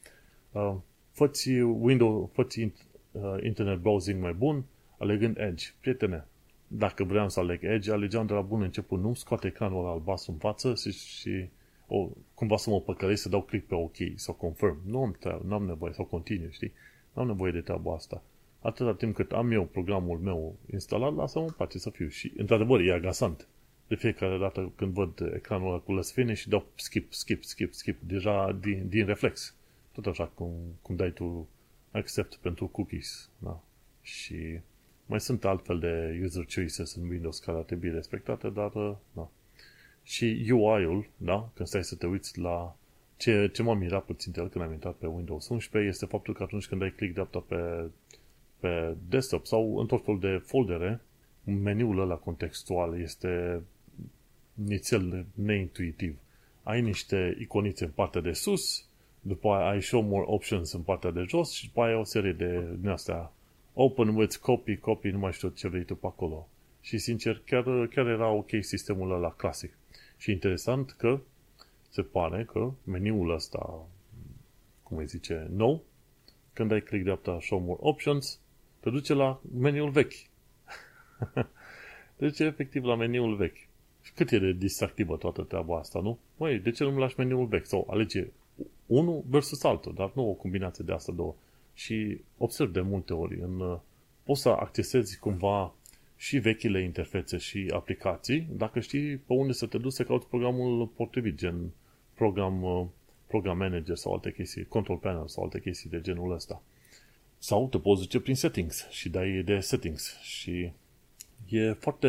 [0.52, 0.74] Uh,
[1.10, 2.72] făți Windows, făți uh,
[3.42, 4.64] internet browsing mai bun,
[4.98, 5.66] alegând Edge.
[5.80, 6.26] Prietene,
[6.66, 10.38] dacă vreau să aleg Edge, alegeam de la bun început, nu scoate ecranul albastru în
[10.38, 11.48] față și, și
[11.86, 14.80] o, cumva să mă păcălesc să dau click pe OK sau confirm.
[14.86, 16.72] Nu am, treabă, nu am nevoie sau continue, știi?
[17.12, 18.22] Nu am nevoie de treaba asta.
[18.64, 22.08] Atâta timp cât am eu programul meu instalat, lasă-mă în pace să fiu.
[22.08, 23.48] Și, într-adevăr, e agasant.
[23.86, 27.72] De fiecare dată când văd ecranul ăla cu Let's Finish și dau skip, skip, skip,
[27.72, 29.54] skip, deja din, din reflex.
[29.92, 30.52] Tot așa cum,
[30.82, 31.48] cum dai tu
[31.90, 33.30] accept pentru cookies.
[33.38, 33.60] Da?
[34.02, 34.60] Și
[35.06, 38.70] mai sunt altfel de user choices în Windows care ar trebui respectate, dar
[39.12, 39.28] da.
[40.02, 41.50] Și UI-ul, da?
[41.54, 42.76] când stai să te uiți la
[43.16, 46.42] ce, ce m-a mirat puțin el când am intrat pe Windows 11 este faptul că
[46.42, 47.90] atunci când dai click dreapta pe,
[48.64, 51.00] pe desktop sau în tot felul de foldere,
[51.44, 53.62] meniul ăla contextual este
[54.54, 56.16] nițel neintuitiv.
[56.62, 58.86] Ai niște iconițe în partea de sus,
[59.20, 62.32] după aia ai show more options în partea de jos și după aia o serie
[62.32, 63.32] de din astea
[63.72, 66.48] open with copy, copy, nu mai știu ce vrei tu pe acolo.
[66.80, 69.78] Și sincer, chiar, chiar era ok sistemul ăla clasic.
[70.16, 71.20] Și interesant că
[71.90, 73.86] se pare că meniul ăsta,
[74.82, 75.82] cum îi zice, nou,
[76.52, 78.38] când ai click dreapta Show More Options,
[78.84, 80.14] te duce la meniul vechi.
[82.16, 83.68] te duce efectiv la meniul vechi.
[84.02, 86.18] Și cât e de distractivă toată treaba asta, nu?
[86.36, 87.66] Măi, de ce nu-mi lași meniul vechi?
[87.66, 88.26] Sau alege
[88.86, 91.34] unul versus altul, dar nu o combinație de asta două.
[91.74, 93.78] Și observ de multe ori, în,
[94.22, 95.74] poți să accesezi cumva
[96.16, 100.86] și vechile interfețe și aplicații, dacă știi pe unde să te duci să cauți programul
[100.86, 101.70] potrivit, gen
[102.14, 102.90] program,
[103.26, 106.62] program manager sau alte chestii, control panel sau alte chestii de genul ăsta.
[107.46, 110.72] Sau te poți duce prin settings și dai de settings și
[111.48, 112.08] e foarte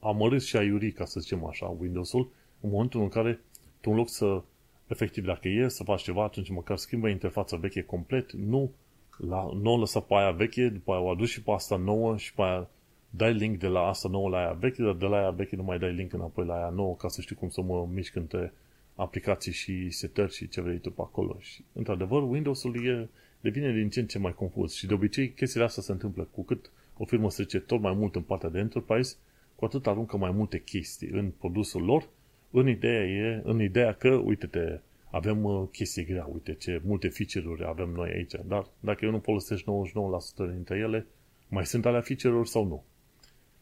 [0.00, 2.30] amărât și aiuri, ca să zicem așa, Windows-ul,
[2.60, 3.40] în momentul în care
[3.80, 4.42] tu în loc să,
[4.86, 8.70] efectiv, dacă e să faci ceva, atunci măcar schimbă interfața veche complet, nu,
[9.16, 12.16] la, nu o lăsa pe aia veche, după aia o aduci și pe asta nouă
[12.16, 12.68] și pe aia
[13.10, 15.62] dai link de la asta nouă la aia veche, dar de la aia veche nu
[15.62, 18.52] mai dai link înapoi la aia nouă ca să știi cum să mă mișc între
[18.94, 21.36] aplicații și setări și ce vrei tu pe acolo.
[21.40, 23.08] Și, într-adevăr, Windows-ul e,
[23.42, 24.72] devine din ce în ce mai confuz.
[24.72, 26.28] Și de obicei chestiile astea se întâmplă.
[26.30, 29.16] Cu cât o firmă se zice tot mai mult în partea de enterprise,
[29.54, 32.08] cu atât aruncă mai multe chestii în produsul lor,
[32.50, 34.78] în ideea, e, în ideea că, uite-te,
[35.10, 39.18] avem uh, chestii grea, uite ce multe feature-uri avem noi aici, dar dacă eu nu
[39.18, 41.06] folosesc 99% dintre ele,
[41.48, 42.84] mai sunt alea feature-uri sau nu?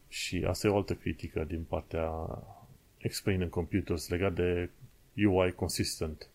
[0.07, 2.09] Și asta e o altă critică din partea
[2.97, 4.69] Explain in Computers legat de
[5.15, 6.27] UI consistent.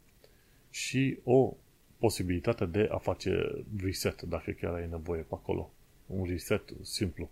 [0.71, 1.57] Și o
[1.99, 5.71] posibilitate de a face reset dacă chiar ai nevoie pe acolo.
[6.07, 7.31] Un reset simplu.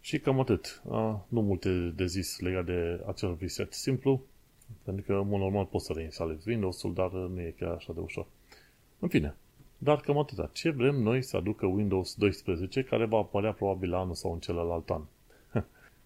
[0.00, 0.82] Și cam atât.
[0.90, 4.22] A, nu multe de zis legat de acel reset simplu,
[4.82, 8.00] pentru că, în mod normal, poți să reinstalezi Windows-ul, dar nu e chiar așa de
[8.00, 8.26] ușor.
[8.98, 9.36] În fine,
[9.78, 10.50] dar cam atâta.
[10.52, 14.38] Ce vrem noi să aducă Windows 12, care va apărea probabil la anul sau în
[14.38, 15.02] celălalt an?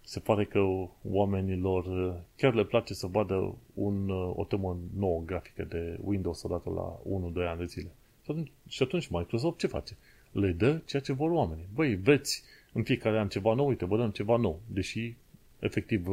[0.05, 0.59] Se pare că
[1.03, 1.85] oamenilor
[2.35, 6.99] chiar le place să vadă un, o temă nouă grafică de Windows odată la
[7.43, 7.91] 1-2 ani de zile.
[8.23, 9.97] Și atunci, și atunci Microsoft ce face?
[10.31, 11.67] Le dă ceea ce vor oamenii.
[11.73, 12.43] Băi, veți
[12.73, 14.61] în fiecare an ceva nou, uite, vă dăm ceva nou.
[14.67, 15.15] Deși,
[15.59, 16.07] efectiv,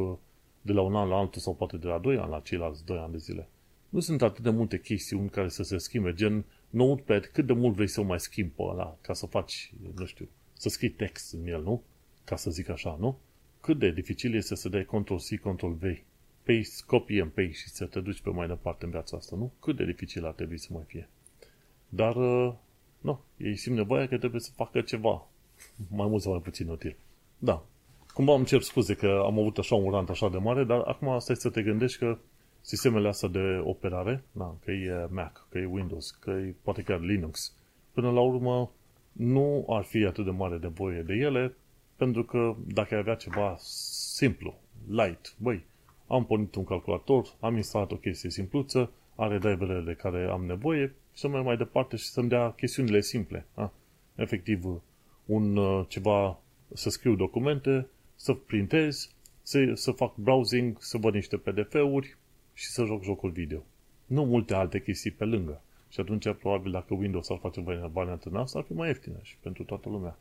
[0.61, 2.97] de la un an la altul sau poate de la 2 ani la ceilalți 2
[2.97, 3.47] ani de zile.
[3.89, 7.75] Nu sunt atât de multe chestiuni care să se schimbe, gen Notepad, cât de mult
[7.75, 11.33] vrei să o mai schimbi pe ăla, ca să faci, nu știu, să scrii text
[11.33, 11.83] în el, nu?
[12.23, 13.17] Ca să zic așa, nu?
[13.61, 15.81] Cât de dificil este să dai Ctrl-C, Ctrl-V,
[16.43, 19.51] paste, copy and paste și să te duci pe mai departe în viața asta, nu?
[19.59, 21.09] Cât de dificil ar trebui să mai fie.
[21.89, 22.53] Dar, uh,
[23.01, 25.27] nu, ei simt nevoia că trebuie să facă ceva,
[25.97, 26.95] mai mult sau mai puțin util.
[27.37, 27.65] Da,
[28.13, 31.07] Cumva îmi cer scuze că am avut așa un rant așa de mare, dar acum
[31.07, 32.17] asta să te gândești că
[32.61, 36.99] sistemele astea de operare, da, că e Mac, că e Windows, că e poate chiar
[36.99, 37.53] Linux,
[37.93, 38.71] până la urmă
[39.11, 41.55] nu ar fi atât de mare de voie de ele,
[42.01, 43.55] pentru că dacă ai avea ceva
[44.15, 45.63] simplu, light, băi,
[46.07, 50.93] am pornit un calculator, am instalat o chestie simpluță, are driverele de care am nevoie
[51.13, 53.45] și să merg mai departe și să-mi dea chestiunile simple.
[53.53, 53.73] A?
[54.15, 54.81] Efectiv,
[55.25, 56.39] un uh, ceva,
[56.73, 62.17] să scriu documente, să printez, să, să fac browsing, să văd niște PDF-uri
[62.53, 63.63] și să joc jocul video.
[64.05, 65.61] Nu multe alte chestii pe lângă.
[65.89, 69.37] Și atunci, probabil, dacă Windows ar face varianta în asta, ar fi mai ieftină și
[69.37, 70.17] pentru toată lumea.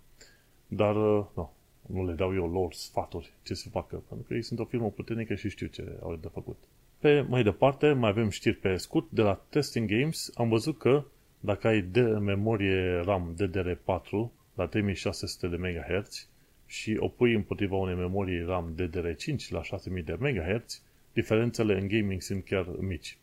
[0.67, 1.53] Dar, uh, nu,
[1.93, 4.91] nu le dau eu lor sfaturi ce să facă, pentru că ei sunt o firmă
[4.91, 6.57] puternică și știu ce au de făcut.
[6.99, 9.07] Pe mai departe, mai avem știri pe scurt.
[9.11, 11.05] De la Testing Games am văzut că
[11.41, 16.29] dacă ai de memorie RAM DDR4 la 3600 de MHz,
[16.71, 20.83] și o pui împotriva unei memorii RAM DDR5 la 6000 de MHz,
[21.13, 23.19] diferențele în gaming sunt chiar mici.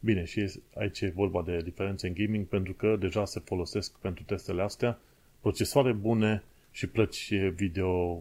[0.00, 4.24] Bine, și aici e vorba de diferențe în gaming pentru că deja se folosesc pentru
[4.24, 4.98] testele astea
[5.40, 8.20] procesoare bune și plăci video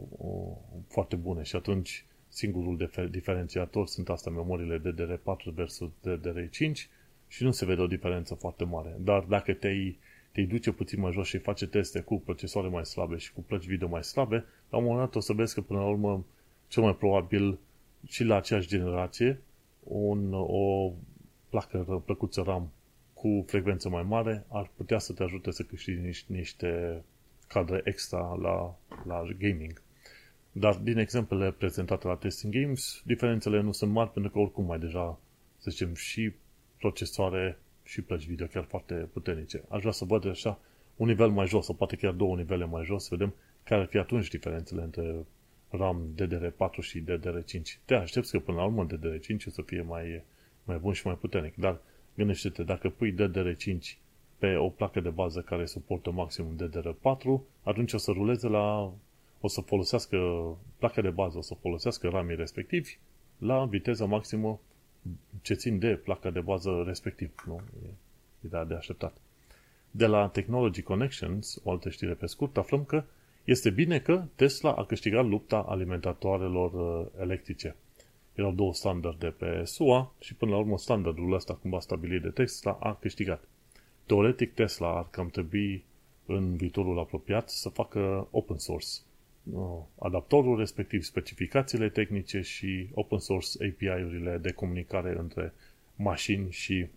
[0.87, 6.89] foarte bune și atunci singurul diferențiator sunt astea memoriile DDR4 versus DDR5
[7.27, 8.95] și nu se vede o diferență foarte mare.
[8.99, 9.97] Dar dacă te-ai
[10.31, 13.65] te duce puțin mai jos și face teste cu procesoare mai slabe și cu plăci
[13.65, 16.25] video mai slabe, la un moment dat o să vezi că până la urmă
[16.67, 17.59] cel mai probabil
[18.07, 19.41] și la aceeași generație
[19.83, 20.91] un, o
[21.49, 22.71] placă plăcuță RAM
[23.13, 27.01] cu frecvență mai mare ar putea să te ajute să câștigi niște, niște
[27.49, 29.81] cadre extra la, la gaming.
[30.51, 34.79] Dar din exemplele prezentate la Testing Games, diferențele nu sunt mari pentru că oricum mai
[34.79, 35.19] deja,
[35.57, 36.33] să zicem, și
[36.77, 39.63] procesoare și plăci video chiar foarte puternice.
[39.69, 40.59] Aș vrea să văd așa
[40.95, 43.33] un nivel mai jos, sau poate chiar două nivele mai jos, să vedem
[43.63, 45.25] care ar fi atunci diferențele între
[45.69, 47.61] RAM DDR4 și DDR5.
[47.85, 50.23] Te aștepți că până la urmă DDR5 o să fie mai,
[50.63, 51.81] mai bun și mai puternic, dar
[52.15, 53.97] gândește-te, dacă pui DDR5
[54.39, 58.93] pe o placă de bază care suportă maximum DDR4, atunci o să ruleze la
[59.41, 60.17] o să folosească
[60.77, 62.97] placa de bază, o să folosească RAM respectivi
[63.37, 64.59] la viteză maximă
[65.41, 67.43] ce țin de placa de bază respectiv.
[67.45, 67.61] Nu?
[67.83, 67.89] E
[68.45, 69.17] ideea de așteptat.
[69.91, 73.03] De la Technology Connections, o altă știre pe scurt, aflăm că
[73.43, 77.75] este bine că Tesla a câștigat lupta alimentatoarelor uh, electrice.
[78.33, 82.77] Erau două standarde pe SUA și până la urmă standardul ăsta cumva stabilit de Tesla
[82.79, 83.47] a câștigat.
[84.09, 85.83] Teoretic Tesla ar cam trebui
[86.25, 88.87] în viitorul apropiat să facă open source.
[89.99, 95.53] Adaptorul, respectiv specificațiile tehnice și open source API-urile de comunicare între
[95.95, 96.87] mașini și,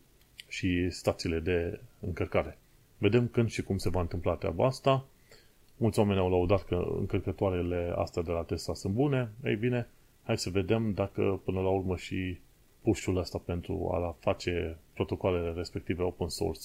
[0.48, 2.58] și stațiile de încărcare.
[2.98, 5.04] Vedem când și cum se va întâmpla treaba asta.
[5.76, 9.30] Mulți oameni au laudat că încărcătoarele astea de la Tesla sunt bune.
[9.44, 9.88] Ei bine,
[10.22, 12.38] hai să vedem dacă până la urmă și
[12.82, 16.64] push-ul ăsta pentru a face protocoalele respective open source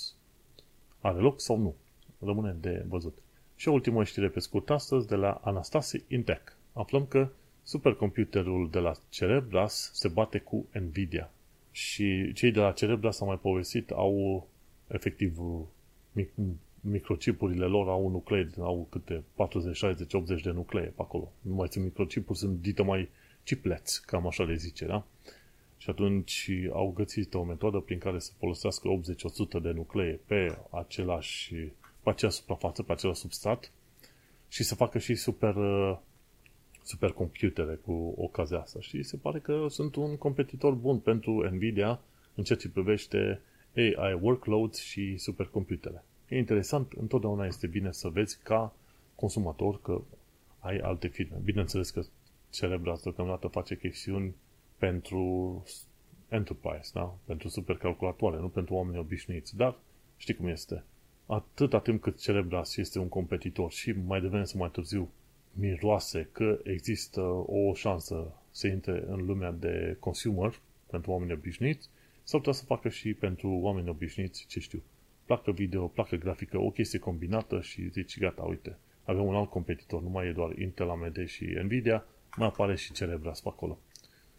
[1.02, 1.76] are loc sau nu.
[2.20, 3.18] Rămâne de văzut.
[3.56, 6.58] Și o ultimă știre pe scurt astăzi de la Anastasi Intec.
[6.74, 7.30] Aflăm că
[7.64, 11.32] supercomputerul de la Cerebras se bate cu Nvidia.
[11.72, 14.48] Și cei de la Cerebras am mai povestit au
[14.88, 15.38] efectiv
[16.12, 16.30] mic,
[16.82, 21.32] microchipurile lor au nuclee, au câte 40, 60, 80 de nuclee pe acolo.
[21.42, 23.10] Nu mai țin microchipuri, sunt dite mai
[23.44, 25.06] chiplets, cam așa le zice, da?
[25.78, 28.88] Și atunci au găsit o metodă prin care să folosească
[29.58, 31.54] 80-100 de nuclee pe același,
[32.04, 33.72] pe aceeași suprafață, pe același substrat
[34.48, 35.56] și să facă și super,
[36.84, 38.80] supercomputere cu ocazia asta.
[38.80, 42.00] Și se pare că sunt un competitor bun pentru Nvidia
[42.36, 43.42] în ceea ce privește
[43.76, 46.04] AI workloads și supercomputere.
[46.28, 48.74] E interesant, întotdeauna este bine să vezi ca
[49.16, 50.02] consumator că
[50.60, 51.38] ai alte firme.
[51.44, 52.02] Bineînțeles că
[52.50, 54.36] Cerebras deocamdată face chestiuni
[54.78, 55.64] pentru
[56.30, 57.18] enterprise, da?
[57.26, 59.56] pentru supercalculatoare, nu pentru oameni obișnuiți.
[59.56, 59.76] Dar
[60.18, 60.84] știi cum este.
[61.26, 65.10] Atâta timp cât Cerebras este un competitor și mai devreme sau mai târziu
[65.52, 70.60] miroase că există o șansă să intre în lumea de consumer
[70.90, 71.90] pentru oameni obișnuiți,
[72.24, 74.84] sau putea să facă și pentru oameni obișnuiți, ce știu,
[75.26, 80.02] placă video, placă grafică, o chestie combinată și zici, gata, uite, avem un alt competitor,
[80.02, 82.06] nu mai e doar Intel, AMD și Nvidia,
[82.38, 83.80] mai apare și Cerebras pe acolo.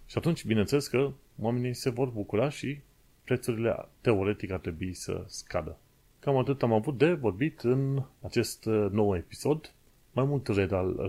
[0.09, 2.79] Și atunci, bineînțeles că oamenii se vor bucura și
[3.25, 5.77] prețurile teoretic ar trebui să scadă.
[6.19, 9.73] Cam atât am avut de vorbit în acest uh, nou episod.
[10.13, 10.49] Mai mult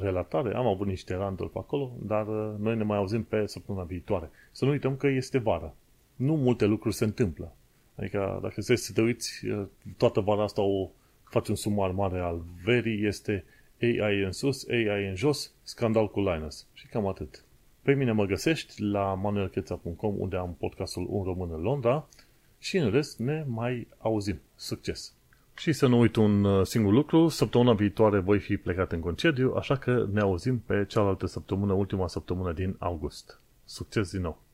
[0.02, 3.84] relatare, am avut niște randuri pe acolo, dar uh, noi ne mai auzim pe săptămâna
[3.84, 4.30] viitoare.
[4.52, 5.76] Să nu uităm că este vară.
[6.16, 7.56] Nu multe lucruri se întâmplă.
[7.96, 9.66] Adică, dacă să te uiți, uh,
[9.98, 10.90] toată vara asta o
[11.24, 13.44] faci un sumar mare al verii, este
[13.82, 16.68] AI în sus, AI în jos, scandal cu Linus.
[16.74, 17.44] Și cam atât.
[17.90, 22.08] Pe mine mă găsești la manuelcheța.com unde am podcastul Un Român în Londra
[22.60, 24.42] și în rest ne mai auzim.
[24.56, 25.14] Succes!
[25.58, 29.54] Și să nu uit un uh, singur lucru, săptămâna viitoare voi fi plecat în concediu,
[29.56, 33.42] așa că ne auzim pe cealaltă săptămână, ultima săptămână din august.
[33.66, 34.49] Succes din nou!